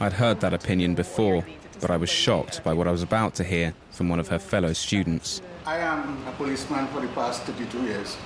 I'd 0.00 0.14
heard 0.14 0.40
that 0.40 0.52
opinion 0.52 0.96
before, 0.96 1.44
but 1.80 1.90
I 1.90 1.96
was 1.96 2.10
shocked 2.10 2.62
by 2.64 2.72
what 2.72 2.86
I 2.86 2.90
was 2.90 3.02
about 3.02 3.34
to 3.36 3.44
hear 3.44 3.74
from 3.90 4.08
one 4.08 4.20
of 4.20 4.28
her 4.28 4.38
fellow 4.38 4.72
students. 4.72 5.42
I 5.64 5.78
am 5.78 6.26
a 6.26 6.32
policeman 6.32 6.86
for 6.88 7.00
the 7.00 7.08
past 7.08 7.42
32 7.42 7.82
years. 7.82 8.16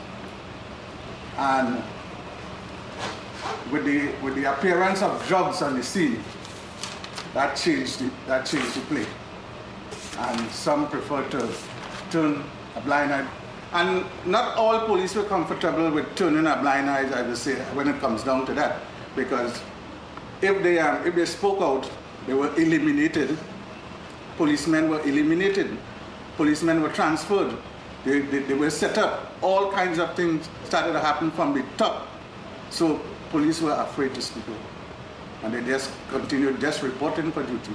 And 1.36 1.82
with 3.70 3.84
the, 3.84 4.12
with 4.22 4.34
the 4.34 4.52
appearance 4.52 5.02
of 5.02 5.26
drugs 5.26 5.62
on 5.62 5.76
the 5.76 5.82
scene, 5.82 6.22
that 7.34 7.56
changed 7.56 8.00
the, 8.00 8.10
that 8.26 8.46
changed 8.46 8.74
the 8.74 8.80
play. 8.82 9.06
And 10.18 10.50
some 10.50 10.88
prefer 10.88 11.26
to 11.30 11.48
turn 12.10 12.42
a 12.76 12.80
blind 12.80 13.12
eye 13.12 13.26
and 13.72 14.04
not 14.26 14.56
all 14.56 14.84
police 14.86 15.14
were 15.14 15.24
comfortable 15.24 15.90
with 15.90 16.14
turning 16.16 16.46
a 16.46 16.56
blind 16.56 16.90
eye, 16.90 17.08
I 17.16 17.22
would 17.22 17.36
say, 17.36 17.54
when 17.74 17.86
it 17.86 18.00
comes 18.00 18.24
down 18.24 18.44
to 18.46 18.54
that. 18.54 18.80
Because 19.14 19.60
if 20.42 20.60
they, 20.62 20.80
um, 20.80 21.06
if 21.06 21.14
they 21.14 21.24
spoke 21.24 21.60
out, 21.60 21.88
they 22.26 22.34
were 22.34 22.54
eliminated. 22.56 23.36
Policemen 24.36 24.88
were 24.88 25.00
eliminated. 25.00 25.76
Policemen 26.36 26.82
were 26.82 26.90
transferred. 26.90 27.56
They, 28.04 28.20
they, 28.20 28.38
they 28.40 28.54
were 28.54 28.70
set 28.70 28.98
up. 28.98 29.32
All 29.42 29.70
kinds 29.70 29.98
of 29.98 30.14
things 30.14 30.48
started 30.64 30.92
to 30.92 31.00
happen 31.00 31.30
from 31.30 31.54
the 31.54 31.64
top. 31.76 32.08
So 32.70 33.00
police 33.30 33.60
were 33.60 33.72
afraid 33.72 34.14
to 34.14 34.22
speak 34.22 34.44
out. 34.48 35.44
And 35.44 35.54
they 35.54 35.62
just 35.62 35.90
continued 36.08 36.60
just 36.60 36.82
reporting 36.82 37.32
for 37.32 37.42
duty. 37.42 37.72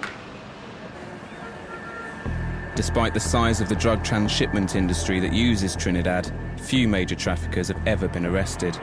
Despite 2.75 3.13
the 3.13 3.19
size 3.19 3.61
of 3.61 3.69
the 3.69 3.75
drug 3.75 4.03
transshipment 4.03 4.75
industry 4.75 5.19
that 5.21 5.31
uses 5.31 5.75
Trinidad, 5.75 6.31
few 6.59 6.87
major 6.87 7.15
traffickers 7.15 7.69
have 7.69 7.87
ever 7.87 8.07
been 8.07 8.25
arrested. 8.25 8.77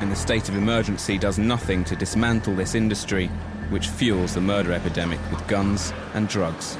And 0.00 0.10
the 0.10 0.16
state 0.16 0.48
of 0.48 0.56
emergency 0.56 1.18
does 1.18 1.38
nothing 1.38 1.84
to 1.84 1.96
dismantle 1.96 2.54
this 2.54 2.74
industry, 2.74 3.30
which 3.70 3.88
fuels 3.88 4.34
the 4.34 4.40
murder 4.40 4.72
epidemic 4.72 5.18
with 5.30 5.46
guns 5.46 5.92
and 6.14 6.28
drugs. 6.28 6.76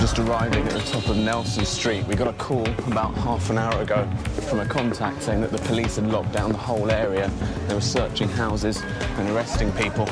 Just 0.00 0.18
arriving 0.18 0.64
at 0.66 0.72
the 0.72 0.84
top 0.90 1.08
of 1.08 1.16
Nelson 1.16 1.64
Street, 1.64 2.06
we 2.06 2.14
got 2.14 2.28
a 2.28 2.32
call 2.34 2.66
about 2.86 3.14
half 3.14 3.50
an 3.50 3.58
hour 3.58 3.82
ago 3.82 4.08
from 4.48 4.60
a 4.60 4.66
contact 4.66 5.22
saying 5.22 5.40
that 5.42 5.50
the 5.50 5.58
police 5.58 5.96
had 5.96 6.06
locked 6.06 6.32
down 6.32 6.52
the 6.52 6.58
whole 6.58 6.90
area. 6.90 7.30
They 7.66 7.74
were 7.74 7.80
searching 7.80 8.28
houses 8.28 8.82
and 9.18 9.28
arresting 9.30 9.70
people. 9.72 10.06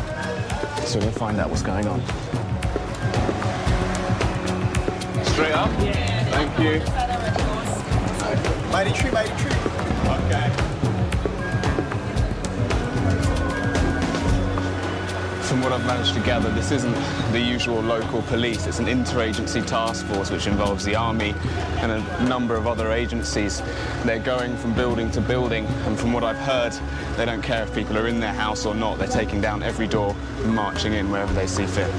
So 0.85 0.99
we're 0.99 1.07
going 1.07 1.13
to 1.13 1.19
find 1.19 1.41
out 1.41 1.51
what's 1.51 1.63
going 1.63 1.87
on. 1.87 2.01
Straight 5.25 5.53
up? 5.53 5.71
Yeah. 5.81 6.06
Thank 6.37 6.59
you. 6.59 6.81
By 8.71 8.85
the 8.85 8.93
tree, 8.93 9.11
by 9.11 9.23
the 9.23 9.35
tree. 9.39 9.57
Okay. 10.27 10.51
From 15.45 15.63
what 15.63 15.73
I've 15.73 15.87
managed 15.87 16.13
to 16.13 16.21
gather, 16.21 16.51
this 16.51 16.73
isn't 16.73 16.95
the 17.33 17.41
usual 17.41 17.81
local 17.81 18.21
police. 18.21 18.67
It's 18.67 18.81
an 18.81 18.85
interagency 18.85 19.67
task 19.67 20.05
force 20.05 20.31
which 20.31 20.47
involves 20.47 20.85
the 20.85 20.95
army 20.95 21.35
and 21.79 21.91
a 21.91 22.25
number 22.25 22.55
of 22.55 22.67
other 22.67 22.93
agencies. 22.93 23.63
They're 24.05 24.19
going 24.19 24.59
from 24.59 24.75
building 24.75 25.11
to 25.13 25.23
building, 25.23 25.65
and 25.87 25.99
from 25.99 26.13
what 26.13 26.23
I've 26.23 26.37
heard, 26.37 26.75
they 27.17 27.25
don't 27.25 27.41
care 27.41 27.63
if 27.63 27.75
people 27.75 27.97
are 27.97 28.09
in 28.09 28.21
their 28.21 28.35
house 28.35 28.67
or 28.67 28.75
not. 28.75 28.99
They're 28.99 29.09
taking 29.09 29.41
down 29.41 29.63
every 29.63 29.87
door 29.87 30.15
and 30.43 30.55
marching 30.55 30.93
in 30.93 31.11
wherever 31.11 31.33
they 31.33 31.47
see 31.47 31.65
fit. 31.65 31.91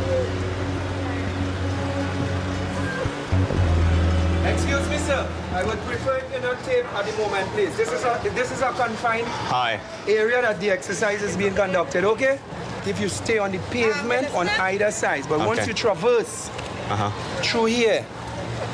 Sir. 5.08 5.28
I 5.54 5.64
would 5.64 5.80
prefer 5.80 6.18
if 6.18 6.34
you 6.34 6.40
not 6.42 6.62
tape 6.64 6.86
at 6.94 7.06
the 7.06 7.14
moment, 7.18 7.48
please. 7.56 7.76
This 7.78 7.92
is 7.92 8.04
a 8.04 8.20
this 8.36 8.52
is 8.52 8.62
a 8.62 8.72
confined 8.74 9.28
Hi. 9.50 9.80
area 10.08 10.42
that 10.42 10.60
the 10.60 10.70
exercise 10.70 11.22
is 11.24 11.36
being 11.38 11.56
conducted. 11.56 12.04
Okay? 12.04 12.40
If 12.86 13.00
you 13.02 13.10
stay 13.10 13.38
on 13.38 13.52
the 13.52 13.60
pavement 13.72 14.34
on 14.34 14.48
either 14.50 14.92
side, 14.92 15.26
but 15.30 15.40
once 15.40 15.68
you 15.68 15.74
traverse 15.74 16.50
Uh-huh. 16.90 17.12
through 17.44 17.66
here, 17.66 18.06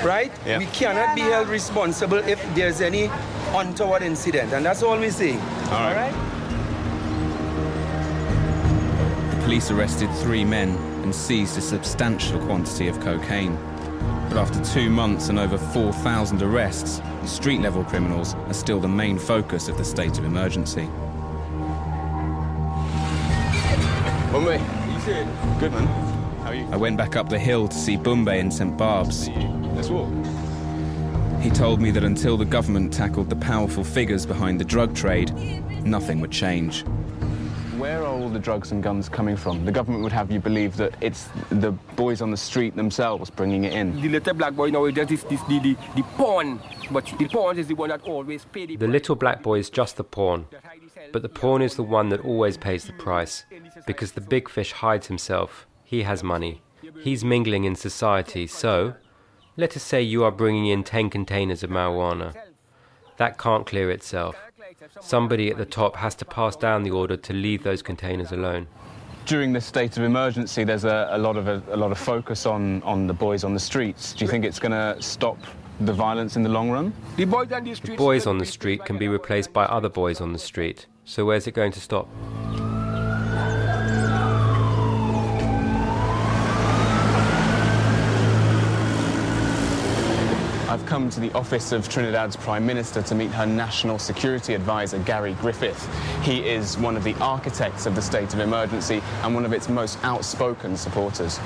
right? 0.06 0.32
Yeah. 0.46 0.60
We 0.60 0.67
cannot 0.67 1.15
be 1.15 1.22
held 1.22 1.48
responsible 1.50 2.17
if 2.30 2.39
there's 2.54 2.80
any 2.82 3.10
untoward 3.56 4.04
incident, 4.04 4.54
and 4.54 4.63
that's 4.65 4.84
all 4.84 4.98
we're 5.00 5.10
saying. 5.12 5.39
All 5.39 5.82
right. 5.82 5.88
All 5.88 5.96
right? 5.96 6.13
The 9.32 9.38
police 9.46 9.72
arrested 9.72 10.10
three 10.22 10.46
men 10.46 10.69
and 11.04 11.13
seized 11.13 11.58
a 11.58 11.62
substantial 11.62 12.39
quantity 12.46 12.88
of 12.88 13.00
cocaine. 13.00 13.58
But 14.30 14.38
after 14.38 14.64
two 14.64 14.90
months 14.90 15.30
and 15.30 15.38
over 15.38 15.58
4,000 15.58 16.42
arrests, 16.42 17.02
street 17.26 17.62
level 17.62 17.84
criminals 17.84 18.34
are 18.34 18.54
still 18.54 18.80
the 18.80 18.88
main 18.88 19.20
focus 19.20 19.68
of 19.68 19.78
the 19.78 19.86
state 19.86 20.18
of 20.18 20.26
emergency. 20.26 20.90
Bombay. 24.32 24.58
Good 25.60 25.72
man. 25.72 25.86
How 26.42 26.50
are 26.50 26.56
you? 26.56 26.68
I 26.72 26.78
went 26.78 26.98
back 26.98 27.16
up 27.16 27.30
the 27.30 27.38
hill 27.38 27.68
to 27.68 27.76
see 27.76 27.98
Bombay 27.98 28.40
in 28.40 28.50
St 28.50 28.76
Barb's. 28.76 29.30
Let's 29.30 29.90
walk. 29.90 30.12
He 31.42 31.50
told 31.50 31.82
me 31.82 31.92
that 31.92 32.04
until 32.04 32.38
the 32.38 32.46
government 32.46 32.94
tackled 32.94 33.30
the 33.30 33.36
powerful 33.36 33.84
figures 33.84 34.26
behind 34.26 34.60
the 34.60 34.66
drug 34.66 34.96
trade, 34.96 35.34
nothing 35.86 36.22
would 36.22 36.32
change. 36.32 36.86
Where 38.24 38.30
are 38.30 38.32
all 38.32 38.40
the 38.40 38.40
drugs 38.40 38.72
and 38.72 38.82
guns 38.82 39.10
coming 39.10 39.36
from? 39.36 39.66
The 39.66 39.72
government 39.74 40.02
would 40.02 40.14
have 40.14 40.32
you 40.32 40.40
believe 40.40 40.78
that 40.78 40.96
it's 41.02 41.28
the 41.50 41.74
boys 41.98 42.22
on 42.22 42.32
the 42.32 42.38
street 42.38 42.74
themselves 42.74 43.30
bringing 43.30 43.66
it 43.66 43.74
in. 43.74 44.00
The 44.02 44.08
little 44.08 44.34
black 44.34 44.54
boy 44.54 44.70
nowadays 44.70 45.12
is 45.12 45.24
this, 45.26 45.42
the, 45.44 45.60
the, 45.60 45.76
the 45.98 46.04
pawn, 46.16 46.62
but 46.90 47.06
the 47.20 47.28
pawn 47.28 47.60
is 47.60 47.68
the 47.68 47.76
one 47.76 47.90
that 47.90 48.02
always 48.04 48.46
pay 48.46 48.66
the 48.66 48.78
The 48.78 48.88
little 48.88 49.18
black 49.18 49.44
boy 49.44 49.60
is 49.60 49.70
just 49.70 49.98
the 49.98 50.06
pawn, 50.06 50.46
but 51.12 51.22
the 51.22 51.28
pawn 51.28 51.62
is 51.62 51.76
the 51.76 51.84
one 51.84 52.08
that 52.10 52.22
always 52.22 52.56
pays 52.56 52.86
the 52.86 52.94
price, 52.94 53.44
because 53.86 54.14
the 54.14 54.22
big 54.22 54.48
fish 54.48 54.72
hides 54.72 55.08
himself. 55.08 55.68
He 55.84 55.98
He 55.98 56.04
has 56.04 56.24
money. 56.24 56.62
He's 57.02 57.26
mingling 57.26 57.66
in 57.66 57.76
society, 57.76 58.48
so 58.48 58.94
let 59.58 59.76
us 59.76 59.84
say 59.84 60.02
you 60.02 60.24
are 60.24 60.32
bringing 60.32 60.68
in 60.68 60.86
10 60.86 61.10
containers 61.10 61.62
of 61.62 61.70
marijuana. 61.70 62.34
That 63.18 63.38
can't 63.38 63.66
clear 63.66 63.92
itself. 63.92 64.38
Somebody 65.02 65.50
at 65.50 65.58
the 65.58 65.65
top 65.65 65.96
has 65.96 66.15
to 66.15 66.26
pass 66.26 66.56
down 66.56 66.84
the 66.84 66.91
order 66.91 67.17
to 67.17 67.34
leave 67.34 67.63
those 67.63 67.82
containers 67.82 68.32
alone. 68.32 68.67
During 69.26 69.54
this 69.54 69.65
state 69.65 69.96
of 69.98 70.04
emergency, 70.04 70.63
there's 70.63 70.84
a, 70.84 71.10
a 71.12 71.17
lot 71.17 71.38
of 71.38 71.48
a, 71.48 71.63
a, 71.69 71.78
lot 71.78 71.91
of 71.91 71.98
focus 71.98 72.46
on, 72.46 72.82
on 72.84 73.08
the 73.08 73.13
boys 73.13 73.43
on 73.43 73.54
the 73.54 73.60
streets. 73.60 74.13
Do 74.13 74.26
you 74.26 74.32
think 74.32 74.43
it's 74.43 74.60
going 74.60 74.72
to 74.72 75.02
stop 75.02 75.38
the 75.80 75.93
violence 75.93 76.36
in 76.36 76.43
the 76.43 76.50
long 76.50 76.69
run? 76.69 76.93
The 77.15 77.26
boys 77.26 78.28
on 78.28 78.38
the 78.38 78.46
street 78.46 78.84
can 78.84 78.98
be 78.98 79.08
replaced 79.08 79.54
by 79.54 79.65
other 79.65 79.89
boys 79.89 80.19
on 80.19 80.34
the 80.34 80.39
street. 80.39 80.88
So 81.06 81.26
where's 81.26 81.48
it 81.48 81.54
going 81.54 81.72
to 81.72 81.80
stop? 81.80 82.10
I've 90.74 90.88
come 90.88 91.08
to 91.12 91.20
the 91.20 91.32
office 91.34 91.72
of 91.72 91.88
Trinidad's 91.88 92.36
Prime 92.36 92.66
Minister 92.66 93.04
to 93.04 93.14
meet 93.14 93.30
her 93.30 93.46
National 93.46 94.00
Security 94.00 94.56
Advisor, 94.56 94.98
Gary 94.98 95.34
Griffith. 95.34 95.88
He 96.24 96.50
is 96.50 96.80
one 96.80 96.98
of 96.98 97.04
the 97.04 97.14
architects 97.22 97.86
of 97.86 97.94
the 97.94 98.02
state 98.02 98.34
of 98.34 98.40
emergency 98.40 99.04
and 99.22 99.36
one 99.36 99.46
of 99.46 99.54
its 99.54 99.70
most 99.70 100.00
outspoken 100.04 100.76
supporters. 100.76 101.40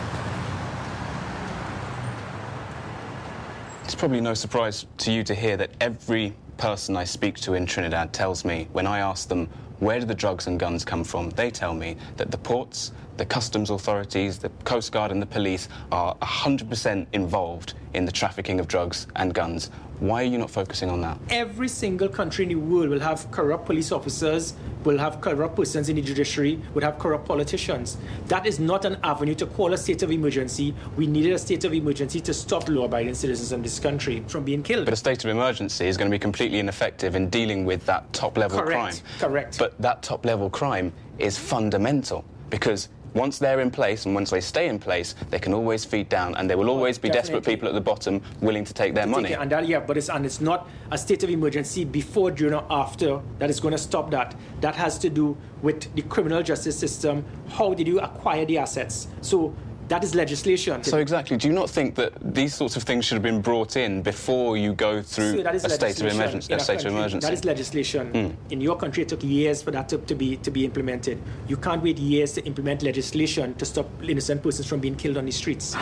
It's 3.84 3.96
probably 3.96 4.22
no 4.22 4.34
surprise 4.34 4.86
to 5.00 5.12
you 5.12 5.26
to 5.26 5.36
hear 5.36 5.58
that 5.58 5.72
every 5.82 6.34
person 6.56 6.96
I 6.96 7.04
speak 7.04 7.36
to 7.42 7.54
in 7.54 7.66
Trinidad 7.66 8.14
tells 8.14 8.46
me 8.46 8.70
when 8.72 8.88
I 8.88 9.00
ask 9.00 9.28
them 9.28 9.50
where 9.80 10.00
do 10.00 10.06
the 10.06 10.16
drugs 10.16 10.48
and 10.48 10.60
guns 10.60 10.84
come 10.84 11.04
from, 11.04 11.30
they 11.32 11.52
tell 11.52 11.74
me 11.74 11.98
that 12.18 12.32
the 12.32 12.38
ports, 12.38 12.92
the 13.18 13.26
customs 13.26 13.70
authorities, 13.70 14.40
the 14.40 14.50
Coast 14.64 14.92
Guard, 14.92 15.12
and 15.12 15.22
the 15.22 15.28
police 15.28 15.70
are 15.92 16.16
100% 16.16 17.06
involved 17.14 17.74
in 17.94 18.06
the 18.06 18.12
trafficking 18.12 18.60
of 18.60 18.68
drugs 18.68 19.08
and 19.16 19.34
guns. 19.34 19.70
Why 20.00 20.22
are 20.22 20.26
you 20.26 20.38
not 20.38 20.52
focusing 20.52 20.92
on 20.92 21.02
that? 21.02 21.18
Every 21.30 21.68
single 21.68 22.08
country 22.08 22.44
in 22.44 22.50
the 22.50 22.56
world 22.56 22.90
will 22.90 23.00
have 23.00 23.30
corrupt 23.32 23.66
police 23.66 23.92
officers, 23.92 24.54
will 24.84 24.98
have 25.00 25.22
corrupt 25.22 25.56
persons 25.56 25.90
in 25.90 25.96
the 25.96 26.04
judiciary, 26.04 26.62
will 26.76 26.84
have 26.84 27.00
corrupt 27.00 27.26
politicians. 27.26 27.98
That 28.28 28.46
is 28.46 28.60
not 28.60 28.86
an 28.86 28.98
avenue 29.04 29.34
to 29.36 29.48
call 29.48 29.74
a 29.74 29.78
state 29.78 30.04
of 30.04 30.12
emergency. 30.12 30.76
We 30.96 31.08
needed 31.08 31.34
a 31.34 31.40
state 31.40 31.64
of 31.66 31.74
emergency 31.74 32.20
to 32.22 32.34
stop 32.34 32.70
law 32.70 32.86
abiding 32.86 33.16
citizens 33.16 33.52
in 33.52 33.64
this 33.64 33.80
country 33.80 34.24
from 34.28 34.44
being 34.44 34.62
killed. 34.62 34.86
But 34.86 34.94
a 34.94 34.98
state 34.98 35.24
of 35.24 35.32
emergency 35.32 35.88
is 35.88 35.98
going 35.98 36.12
to 36.12 36.14
be 36.14 36.20
completely 36.20 36.60
ineffective 36.60 37.16
in 37.16 37.30
dealing 37.30 37.66
with 37.66 37.84
that 37.88 38.12
top 38.14 38.38
level 38.38 38.60
Correct. 38.60 38.72
crime. 38.72 38.96
Correct. 39.32 39.58
But 39.58 39.82
that 39.82 40.04
top 40.04 40.26
level 40.26 40.50
crime 40.50 40.94
is 41.18 41.40
fundamental 41.40 42.24
because 42.50 42.90
once 43.14 43.40
they're 43.40 43.60
in 43.60 43.72
place 43.72 44.06
and 44.06 44.14
once 44.14 44.30
they 44.30 44.42
stay 44.42 44.68
in 44.68 44.80
place, 44.80 45.16
they 45.30 45.40
can 45.40 45.54
always 45.54 45.86
feed 45.86 46.10
down, 46.10 46.36
and 46.36 46.50
there 46.50 46.58
will 46.58 46.70
oh, 46.70 46.74
always 46.74 46.98
be 46.98 47.10
desperate 47.10 47.44
people 47.44 47.68
at 47.68 47.74
the 47.74 47.82
bottom 47.82 48.22
willing 48.42 48.64
to 48.66 48.74
take 48.74 48.94
their 48.94 49.06
to 49.06 49.10
money. 49.10 49.30
take 49.30 49.40
and 49.40 49.52
that, 49.52 49.68
yeah, 49.68 49.80
but 49.80 49.98
it's 49.98 50.10
and 50.10 50.26
it's 50.26 50.42
not 50.42 50.70
a 50.92 50.98
state 50.98 51.24
of 51.24 51.30
emergency 51.30 51.84
before, 51.86 52.32
during, 52.32 52.54
or 52.54 52.66
after 52.70 53.22
that 53.40 53.50
is 53.50 53.60
going 53.60 53.74
to 53.74 53.78
stop 53.78 54.12
that. 54.12 54.36
That 54.62 54.76
has 54.76 54.98
to 55.00 55.10
do 55.10 55.38
with 55.62 55.94
the 55.96 56.02
criminal 56.04 56.44
justice 56.44 56.78
system. 56.78 57.26
How 57.50 57.74
did 57.74 57.88
you 57.88 58.00
acquire 58.00 58.46
the 58.46 58.58
assets? 58.58 59.08
So 59.22 59.56
that 59.88 60.04
is 60.04 60.16
legislation. 60.16 60.84
So 60.84 60.98
exactly, 60.98 61.38
do 61.38 61.48
you 61.48 61.54
not 61.54 61.70
think 61.70 61.96
that 61.96 62.14
these 62.34 62.54
sorts 62.54 62.76
of 62.76 62.84
things 62.84 63.06
should 63.06 63.16
have 63.16 63.24
been 63.24 63.42
brought 63.42 63.78
in 63.78 64.02
before 64.02 64.58
you 64.58 64.74
go 64.74 65.02
through 65.02 65.38
So 65.38 65.44
that 65.44 65.56
is 65.56 65.66
a 65.66 65.70
state 65.70 66.00
of 66.02 66.08
emergency? 66.08 66.52
in 66.52 66.60
A 66.60 66.62
our 66.62 66.64
state 66.64 66.86
of 66.86 66.92
emergency. 66.94 67.26
That 67.26 67.34
is 67.34 67.46
legislation. 67.46 68.12
Mm. 68.14 68.36
In 68.52 68.62
your 68.62 68.76
country, 68.76 69.04
it 69.04 69.10
took 69.10 69.24
years 69.24 69.62
for 69.62 69.72
that 69.72 69.90
to, 69.90 69.98
to 69.98 70.16
be 70.16 70.38
to 70.38 70.52
be 70.52 70.66
implemented. 70.66 71.22
You 71.48 71.58
can't 71.58 71.82
wait 71.82 71.98
years 71.98 72.34
to 72.34 72.44
implement 72.46 72.84
legislation 72.84 73.54
to 73.56 73.66
stop 73.66 73.88
innocent 74.04 74.44
persons 74.44 74.68
from 74.68 74.80
being 74.80 74.96
killed 74.96 75.18
on 75.18 75.26
the 75.26 75.32
streets. 75.32 75.76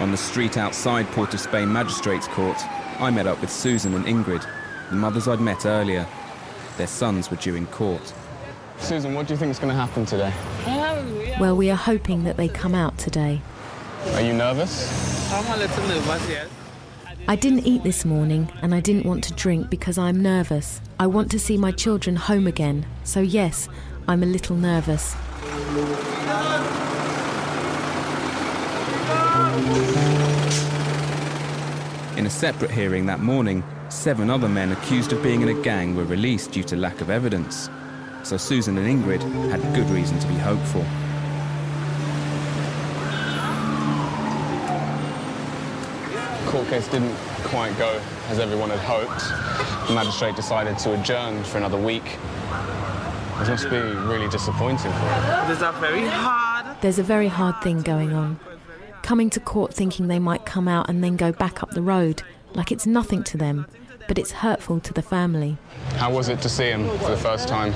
On 0.00 0.12
the 0.12 0.16
street 0.16 0.56
outside 0.56 1.06
Port 1.08 1.34
of 1.34 1.40
Spain 1.40 1.72
Magistrates 1.72 2.28
Court, 2.28 2.56
I 3.00 3.10
met 3.10 3.26
up 3.26 3.40
with 3.40 3.50
Susan 3.50 3.94
and 3.94 4.04
Ingrid, 4.06 4.46
the 4.90 4.96
mothers 4.96 5.26
I'd 5.26 5.40
met 5.40 5.66
earlier. 5.66 6.06
Their 6.76 6.86
sons 6.86 7.30
were 7.30 7.36
due 7.36 7.56
in 7.56 7.66
court. 7.66 8.14
Susan, 8.80 9.14
what 9.14 9.26
do 9.26 9.34
you 9.34 9.38
think 9.38 9.50
is 9.50 9.58
going 9.58 9.74
to 9.74 9.78
happen 9.78 10.06
today? 10.06 10.32
Well, 11.38 11.56
we 11.56 11.70
are 11.70 11.76
hoping 11.76 12.24
that 12.24 12.36
they 12.36 12.48
come 12.48 12.74
out 12.74 12.96
today. 12.98 13.40
Are 14.14 14.20
you 14.20 14.32
nervous? 14.32 15.30
I'm 15.32 15.46
a 15.52 15.56
little 15.56 15.86
nervous, 15.88 16.28
yes. 16.28 16.48
I 17.26 17.36
didn't 17.36 17.66
eat 17.66 17.82
this 17.82 18.04
morning 18.04 18.50
and 18.62 18.74
I 18.74 18.80
didn't 18.80 19.04
want 19.04 19.24
to 19.24 19.34
drink 19.34 19.68
because 19.68 19.98
I'm 19.98 20.22
nervous. 20.22 20.80
I 20.98 21.06
want 21.06 21.30
to 21.32 21.38
see 21.38 21.58
my 21.58 21.72
children 21.72 22.16
home 22.16 22.46
again. 22.46 22.86
So, 23.04 23.20
yes, 23.20 23.68
I'm 24.06 24.22
a 24.22 24.26
little 24.26 24.56
nervous. 24.56 25.14
In 32.16 32.26
a 32.26 32.30
separate 32.30 32.70
hearing 32.70 33.06
that 33.06 33.20
morning, 33.20 33.62
seven 33.90 34.30
other 34.30 34.48
men 34.48 34.72
accused 34.72 35.12
of 35.12 35.22
being 35.22 35.42
in 35.42 35.48
a 35.48 35.62
gang 35.62 35.94
were 35.94 36.04
released 36.04 36.52
due 36.52 36.64
to 36.64 36.76
lack 36.76 37.00
of 37.00 37.10
evidence. 37.10 37.68
So 38.28 38.36
Susan 38.36 38.76
and 38.76 38.86
Ingrid 38.86 39.22
had 39.48 39.62
good 39.74 39.88
reason 39.88 40.18
to 40.18 40.28
be 40.28 40.34
hopeful. 40.34 40.82
The 46.44 46.50
court 46.50 46.68
case 46.68 46.86
didn't 46.88 47.16
quite 47.44 47.74
go 47.78 47.98
as 48.28 48.38
everyone 48.38 48.68
had 48.68 48.80
hoped. 48.80 49.88
The 49.88 49.94
magistrate 49.94 50.36
decided 50.36 50.76
to 50.80 51.00
adjourn 51.00 51.42
for 51.42 51.56
another 51.56 51.80
week. 51.80 52.04
It 53.40 53.48
must 53.48 53.70
be 53.70 53.78
really 53.78 54.28
disappointing 54.28 54.92
for 54.92 54.98
him. 54.98 55.48
It 55.48 55.52
is 55.52 55.62
a 55.62 55.72
very 55.80 56.06
hard. 56.06 56.82
There's 56.82 56.98
a 56.98 57.02
very 57.02 57.28
hard 57.28 57.62
thing 57.62 57.80
going 57.80 58.12
on. 58.12 58.38
Coming 59.00 59.30
to 59.30 59.40
court 59.40 59.72
thinking 59.72 60.08
they 60.08 60.18
might 60.18 60.44
come 60.44 60.68
out 60.68 60.90
and 60.90 61.02
then 61.02 61.16
go 61.16 61.32
back 61.32 61.62
up 61.62 61.70
the 61.70 61.80
road, 61.80 62.22
like 62.52 62.70
it's 62.72 62.84
nothing 62.84 63.24
to 63.24 63.38
them, 63.38 63.64
but 64.08 64.18
it's 64.18 64.32
hurtful 64.32 64.80
to 64.80 64.92
the 64.92 65.02
family. 65.02 65.56
How 65.96 66.10
was 66.10 66.28
it 66.28 66.40
to 66.40 66.48
see 66.48 66.70
him 66.70 66.88
for 66.98 67.10
the 67.10 67.16
first 67.16 67.46
time? 67.46 67.72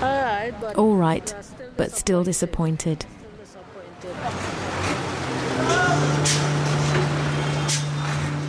all 0.00 0.22
right, 0.22 0.54
but 0.60 0.76
All 0.76 0.94
right, 0.94 1.34
but 1.76 1.90
still 1.90 2.22
disappointed. 2.22 3.04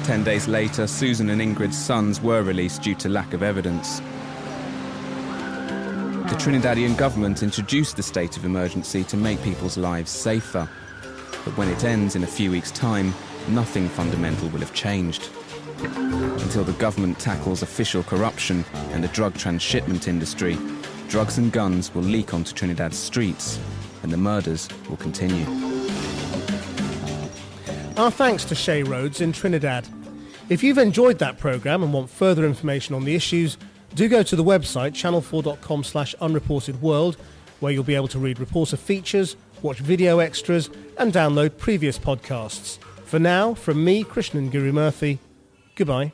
Ten 0.03 0.23
days 0.23 0.47
later, 0.47 0.85
Susan 0.85 1.31
and 1.31 1.41
Ingrid's 1.41 1.77
sons 1.77 2.21
were 2.21 2.43
released 2.43 2.83
due 2.83 2.93
to 2.95 3.09
lack 3.09 3.33
of 3.33 3.41
evidence. 3.41 4.01
The 6.29 6.35
Trinidadian 6.41 6.97
government 6.97 7.41
introduced 7.41 7.95
the 7.95 8.03
state 8.03 8.37
of 8.37 8.45
emergency 8.45 9.03
to 9.05 9.17
make 9.17 9.41
people's 9.41 9.77
lives 9.77 10.11
safer. 10.11 10.69
But 11.43 11.57
when 11.57 11.69
it 11.69 11.83
ends 11.83 12.15
in 12.15 12.23
a 12.23 12.27
few 12.27 12.51
weeks' 12.51 12.71
time, 12.71 13.13
nothing 13.47 13.87
fundamental 13.89 14.49
will 14.49 14.59
have 14.59 14.73
changed. 14.73 15.29
Until 15.79 16.63
the 16.63 16.73
government 16.73 17.19
tackles 17.19 17.61
official 17.61 18.03
corruption 18.03 18.63
and 18.91 19.03
the 19.03 19.07
drug 19.09 19.35
transshipment 19.35 20.07
industry, 20.07 20.57
drugs 21.09 21.37
and 21.37 21.51
guns 21.51 21.93
will 21.93 22.03
leak 22.03 22.33
onto 22.33 22.53
Trinidad's 22.53 22.97
streets, 22.97 23.59
and 24.03 24.11
the 24.11 24.17
murders 24.17 24.67
will 24.89 24.97
continue. 24.97 25.45
Our 27.97 28.11
thanks 28.11 28.43
to 28.45 28.55
Shay 28.55 28.83
Rhodes 28.83 29.21
in 29.21 29.31
Trinidad. 29.31 29.87
If 30.49 30.63
you've 30.63 30.77
enjoyed 30.77 31.19
that 31.19 31.39
programme 31.39 31.81
and 31.81 31.93
want 31.93 32.09
further 32.09 32.45
information 32.45 32.93
on 32.93 33.05
the 33.05 33.15
issues, 33.15 33.57
do 33.95 34.09
go 34.09 34.21
to 34.23 34.35
the 34.35 34.43
website 34.43 34.91
channel4.com 34.91 35.83
slash 35.83 36.13
unreported 36.15 36.81
world, 36.81 37.17
where 37.61 37.71
you'll 37.71 37.83
be 37.83 37.95
able 37.95 38.09
to 38.09 38.19
read 38.19 38.39
reporter 38.39 38.77
features, 38.77 39.37
watch 39.61 39.79
video 39.79 40.19
extras, 40.19 40.69
and 40.97 41.13
download 41.13 41.57
previous 41.57 41.97
podcasts. 41.97 42.77
For 43.05 43.19
now, 43.19 43.53
from 43.53 43.83
me, 43.83 44.03
Krishnan 44.03 44.51
Guru 44.51 44.73
Gurumurthy, 44.73 45.19
goodbye. 45.75 46.11